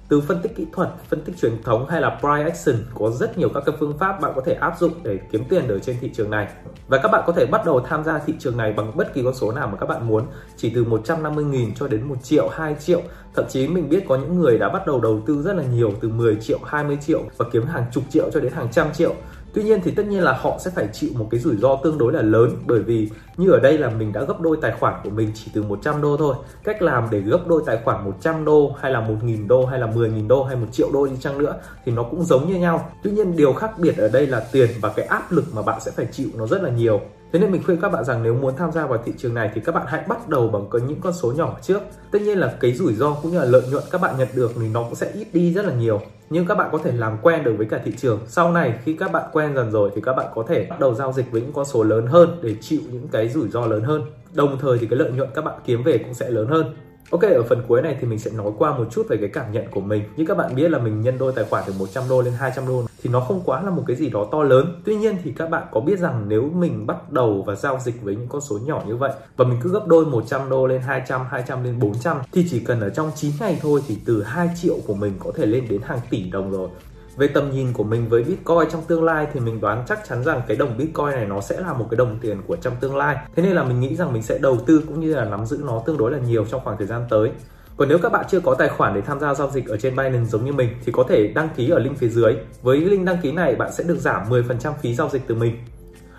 từ 0.09 0.21
phân 0.21 0.41
tích 0.41 0.55
kỹ 0.55 0.65
thuật, 0.71 0.89
phân 1.09 1.21
tích 1.21 1.37
truyền 1.41 1.63
thống 1.63 1.87
hay 1.89 2.01
là 2.01 2.19
price 2.19 2.49
action 2.51 2.75
có 2.95 3.09
rất 3.09 3.37
nhiều 3.37 3.49
các 3.53 3.63
cái 3.65 3.75
phương 3.79 3.97
pháp 3.97 4.21
bạn 4.21 4.31
có 4.35 4.41
thể 4.45 4.53
áp 4.53 4.79
dụng 4.79 4.93
để 5.03 5.19
kiếm 5.31 5.43
tiền 5.49 5.67
ở 5.67 5.79
trên 5.79 5.95
thị 6.01 6.11
trường 6.15 6.29
này. 6.29 6.47
Và 6.87 6.97
các 6.97 7.11
bạn 7.11 7.23
có 7.27 7.33
thể 7.33 7.45
bắt 7.45 7.65
đầu 7.65 7.79
tham 7.79 8.03
gia 8.03 8.19
thị 8.19 8.33
trường 8.39 8.57
này 8.57 8.73
bằng 8.73 8.97
bất 8.97 9.13
kỳ 9.13 9.23
con 9.23 9.33
số 9.33 9.51
nào 9.51 9.67
mà 9.67 9.77
các 9.77 9.85
bạn 9.85 10.07
muốn, 10.07 10.23
chỉ 10.57 10.71
từ 10.75 10.85
150.000 10.85 11.71
cho 11.75 11.87
đến 11.87 12.03
1 12.03 12.15
triệu, 12.23 12.49
2 12.49 12.75
triệu. 12.79 13.01
Thậm 13.35 13.45
chí 13.49 13.67
mình 13.67 13.89
biết 13.89 14.03
có 14.07 14.15
những 14.15 14.39
người 14.39 14.57
đã 14.57 14.69
bắt 14.69 14.87
đầu 14.87 15.01
đầu 15.01 15.21
tư 15.27 15.41
rất 15.41 15.53
là 15.53 15.63
nhiều 15.63 15.93
từ 16.01 16.09
10 16.09 16.35
triệu, 16.35 16.59
20 16.65 16.97
triệu 17.07 17.21
và 17.37 17.45
kiếm 17.51 17.65
hàng 17.65 17.85
chục 17.91 18.03
triệu 18.09 18.31
cho 18.33 18.39
đến 18.39 18.53
hàng 18.53 18.67
trăm 18.71 18.93
triệu 18.93 19.15
Tuy 19.53 19.63
nhiên 19.63 19.79
thì 19.83 19.91
tất 19.91 20.05
nhiên 20.07 20.23
là 20.23 20.33
họ 20.33 20.57
sẽ 20.59 20.71
phải 20.71 20.87
chịu 20.93 21.09
một 21.17 21.27
cái 21.31 21.39
rủi 21.39 21.55
ro 21.57 21.75
tương 21.83 21.97
đối 21.97 22.13
là 22.13 22.21
lớn 22.21 22.51
bởi 22.65 22.79
vì 22.79 23.09
như 23.37 23.51
ở 23.51 23.59
đây 23.59 23.77
là 23.77 23.89
mình 23.89 24.13
đã 24.13 24.23
gấp 24.23 24.41
đôi 24.41 24.57
tài 24.61 24.71
khoản 24.79 24.93
của 25.03 25.09
mình 25.09 25.31
chỉ 25.35 25.51
từ 25.53 25.63
100 25.63 26.01
đô 26.01 26.17
thôi. 26.17 26.35
Cách 26.63 26.81
làm 26.81 27.07
để 27.11 27.19
gấp 27.19 27.47
đôi 27.47 27.63
tài 27.65 27.77
khoản 27.83 28.05
100 28.05 28.45
đô 28.45 28.75
hay 28.79 28.91
là 28.91 29.01
1.000 29.01 29.47
đô 29.47 29.65
hay 29.65 29.79
là 29.79 29.87
10.000 29.87 30.27
đô 30.27 30.43
hay 30.43 30.55
một 30.55 30.67
triệu 30.71 30.89
đô 30.93 31.07
đi 31.07 31.13
chăng 31.19 31.37
nữa 31.37 31.55
thì 31.85 31.91
nó 31.91 32.03
cũng 32.03 32.23
giống 32.23 32.47
như 32.47 32.55
nhau. 32.59 32.91
Tuy 33.03 33.11
nhiên 33.11 33.37
điều 33.37 33.53
khác 33.53 33.79
biệt 33.79 33.97
ở 33.97 34.07
đây 34.07 34.27
là 34.27 34.47
tiền 34.51 34.69
và 34.81 34.93
cái 34.95 35.05
áp 35.05 35.31
lực 35.31 35.45
mà 35.53 35.61
bạn 35.61 35.81
sẽ 35.81 35.91
phải 35.91 36.07
chịu 36.11 36.27
nó 36.35 36.47
rất 36.47 36.63
là 36.63 36.69
nhiều. 36.69 37.01
Thế 37.31 37.39
nên 37.39 37.51
mình 37.51 37.63
khuyên 37.63 37.81
các 37.81 37.89
bạn 37.89 38.05
rằng 38.05 38.23
nếu 38.23 38.33
muốn 38.33 38.55
tham 38.55 38.71
gia 38.71 38.85
vào 38.85 39.03
thị 39.05 39.13
trường 39.17 39.33
này 39.33 39.51
thì 39.53 39.61
các 39.65 39.75
bạn 39.75 39.85
hãy 39.87 40.03
bắt 40.07 40.29
đầu 40.29 40.47
bằng 40.47 40.65
có 40.69 40.79
những 40.87 41.01
con 41.01 41.13
số 41.13 41.31
nhỏ 41.31 41.57
trước. 41.61 41.81
Tất 42.11 42.21
nhiên 42.21 42.37
là 42.37 42.53
cái 42.59 42.73
rủi 42.73 42.93
ro 42.93 43.13
cũng 43.21 43.31
như 43.31 43.39
là 43.39 43.45
lợi 43.45 43.61
nhuận 43.71 43.83
các 43.91 44.01
bạn 44.01 44.15
nhận 44.17 44.27
được 44.33 44.51
thì 44.55 44.67
nó 44.73 44.83
cũng 44.83 44.95
sẽ 44.95 45.11
ít 45.13 45.27
đi 45.33 45.53
rất 45.53 45.65
là 45.65 45.73
nhiều. 45.73 46.01
Nhưng 46.29 46.45
các 46.45 46.55
bạn 46.55 46.69
có 46.71 46.77
thể 46.83 46.91
làm 46.91 47.17
quen 47.21 47.43
được 47.43 47.53
với 47.57 47.67
cả 47.67 47.81
thị 47.85 47.91
trường. 47.97 48.19
Sau 48.27 48.51
này 48.51 48.79
khi 48.83 48.93
các 48.93 49.11
bạn 49.11 49.23
quen 49.33 49.55
dần 49.55 49.71
rồi 49.71 49.91
thì 49.95 50.01
các 50.01 50.13
bạn 50.13 50.25
có 50.35 50.43
thể 50.47 50.67
bắt 50.69 50.79
đầu 50.79 50.93
giao 50.93 51.13
dịch 51.13 51.31
với 51.31 51.41
những 51.41 51.53
con 51.53 51.65
số 51.65 51.83
lớn 51.83 52.07
hơn 52.07 52.39
để 52.41 52.55
chịu 52.61 52.81
những 52.91 53.07
cái 53.07 53.29
rủi 53.29 53.49
ro 53.49 53.65
lớn 53.65 53.83
hơn. 53.83 54.01
Đồng 54.33 54.57
thời 54.59 54.77
thì 54.77 54.87
cái 54.87 54.99
lợi 54.99 55.11
nhuận 55.11 55.29
các 55.35 55.45
bạn 55.45 55.59
kiếm 55.65 55.83
về 55.83 55.97
cũng 55.97 56.13
sẽ 56.13 56.29
lớn 56.29 56.47
hơn. 56.47 56.75
Ok, 57.09 57.21
ở 57.21 57.43
phần 57.43 57.63
cuối 57.67 57.81
này 57.81 57.97
thì 58.01 58.07
mình 58.07 58.19
sẽ 58.19 58.31
nói 58.31 58.51
qua 58.57 58.77
một 58.77 58.87
chút 58.91 59.05
về 59.09 59.17
cái 59.17 59.29
cảm 59.33 59.51
nhận 59.51 59.67
của 59.71 59.81
mình. 59.81 60.03
Như 60.17 60.25
các 60.27 60.37
bạn 60.37 60.55
biết 60.55 60.71
là 60.71 60.79
mình 60.79 61.01
nhân 61.01 61.17
đôi 61.17 61.33
tài 61.35 61.45
khoản 61.45 61.63
từ 61.67 61.73
100 61.79 62.03
đô 62.09 62.21
lên 62.21 62.33
200 62.33 62.67
đô 62.67 62.83
thì 63.03 63.09
nó 63.09 63.19
không 63.19 63.41
quá 63.45 63.61
là 63.61 63.69
một 63.69 63.83
cái 63.87 63.95
gì 63.95 64.09
đó 64.09 64.27
to 64.31 64.43
lớn. 64.43 64.81
Tuy 64.85 64.95
nhiên 64.95 65.17
thì 65.23 65.31
các 65.31 65.49
bạn 65.49 65.67
có 65.71 65.79
biết 65.79 65.99
rằng 65.99 66.25
nếu 66.27 66.49
mình 66.55 66.87
bắt 66.87 67.11
đầu 67.11 67.43
và 67.47 67.55
giao 67.55 67.79
dịch 67.79 68.01
với 68.01 68.15
những 68.15 68.27
con 68.27 68.41
số 68.41 68.59
nhỏ 68.65 68.83
như 68.87 68.95
vậy 68.95 69.11
và 69.37 69.45
mình 69.45 69.59
cứ 69.63 69.69
gấp 69.69 69.87
đôi 69.87 70.05
100 70.05 70.49
đô 70.49 70.67
lên 70.67 70.81
200, 70.81 71.21
200 71.29 71.63
lên 71.63 71.79
400 71.79 72.17
thì 72.31 72.45
chỉ 72.49 72.59
cần 72.59 72.81
ở 72.81 72.89
trong 72.89 73.11
9 73.15 73.31
ngày 73.39 73.59
thôi 73.61 73.81
thì 73.87 73.97
từ 74.05 74.23
2 74.23 74.49
triệu 74.61 74.75
của 74.87 74.93
mình 74.93 75.13
có 75.19 75.31
thể 75.35 75.45
lên 75.45 75.67
đến 75.69 75.81
hàng 75.81 75.99
tỷ 76.09 76.29
đồng 76.29 76.51
rồi. 76.51 76.69
Về 77.17 77.27
tầm 77.27 77.51
nhìn 77.51 77.73
của 77.73 77.83
mình 77.83 78.09
với 78.09 78.23
Bitcoin 78.23 78.69
trong 78.71 78.81
tương 78.87 79.03
lai 79.03 79.27
thì 79.33 79.39
mình 79.39 79.61
đoán 79.61 79.83
chắc 79.87 79.99
chắn 80.07 80.23
rằng 80.23 80.41
cái 80.47 80.57
đồng 80.57 80.77
Bitcoin 80.77 81.11
này 81.11 81.25
nó 81.25 81.41
sẽ 81.41 81.59
là 81.59 81.73
một 81.73 81.87
cái 81.91 81.97
đồng 81.97 82.19
tiền 82.21 82.41
của 82.47 82.55
trong 82.55 82.75
tương 82.79 82.95
lai. 82.95 83.17
Thế 83.35 83.43
nên 83.43 83.51
là 83.51 83.63
mình 83.63 83.79
nghĩ 83.79 83.95
rằng 83.95 84.13
mình 84.13 84.23
sẽ 84.23 84.37
đầu 84.37 84.57
tư 84.65 84.81
cũng 84.87 84.99
như 84.99 85.15
là 85.15 85.25
nắm 85.25 85.45
giữ 85.45 85.61
nó 85.65 85.81
tương 85.85 85.97
đối 85.97 86.11
là 86.11 86.17
nhiều 86.17 86.45
trong 86.45 86.61
khoảng 86.63 86.77
thời 86.77 86.87
gian 86.87 87.05
tới. 87.09 87.31
Còn 87.77 87.89
nếu 87.89 87.97
các 87.97 88.11
bạn 88.11 88.25
chưa 88.29 88.39
có 88.39 88.55
tài 88.55 88.69
khoản 88.69 88.93
để 88.95 89.01
tham 89.01 89.19
gia 89.19 89.33
giao 89.33 89.49
dịch 89.49 89.67
ở 89.67 89.77
trên 89.77 89.95
Binance 89.95 90.29
giống 90.29 90.45
như 90.45 90.53
mình 90.53 90.69
thì 90.85 90.91
có 90.91 91.03
thể 91.09 91.27
đăng 91.27 91.49
ký 91.55 91.69
ở 91.69 91.79
link 91.79 91.97
phía 91.97 92.09
dưới. 92.09 92.33
Với 92.61 92.77
link 92.77 93.05
đăng 93.05 93.17
ký 93.21 93.31
này 93.31 93.55
bạn 93.55 93.73
sẽ 93.73 93.83
được 93.83 93.97
giảm 93.99 94.29
10% 94.29 94.73
phí 94.81 94.95
giao 94.95 95.09
dịch 95.09 95.21
từ 95.27 95.35
mình. 95.35 95.57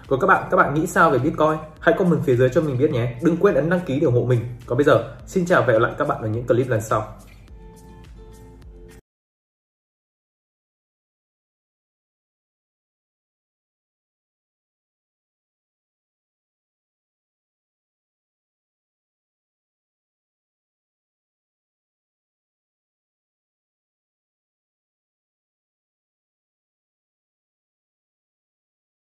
Còn 0.08 0.20
các 0.20 0.26
bạn, 0.26 0.48
các 0.50 0.56
bạn 0.56 0.74
nghĩ 0.74 0.86
sao 0.86 1.10
về 1.10 1.18
Bitcoin? 1.18 1.58
Hãy 1.80 1.94
comment 1.98 2.20
phía 2.24 2.36
dưới 2.36 2.48
cho 2.48 2.60
mình 2.60 2.78
biết 2.78 2.90
nhé. 2.90 3.16
Đừng 3.22 3.36
quên 3.36 3.54
ấn 3.54 3.70
đăng 3.70 3.80
ký 3.86 4.00
để 4.00 4.04
ủng 4.04 4.14
hộ 4.14 4.24
mình. 4.24 4.40
Còn 4.66 4.78
bây 4.78 4.84
giờ, 4.84 5.14
xin 5.26 5.46
chào 5.46 5.62
và 5.62 5.72
hẹn 5.72 5.82
gặp 5.82 5.88
lại 5.88 5.92
các 5.98 6.08
bạn 6.08 6.22
ở 6.22 6.28
những 6.28 6.46
clip 6.46 6.68
lần 6.68 6.80
sau. 6.80 7.14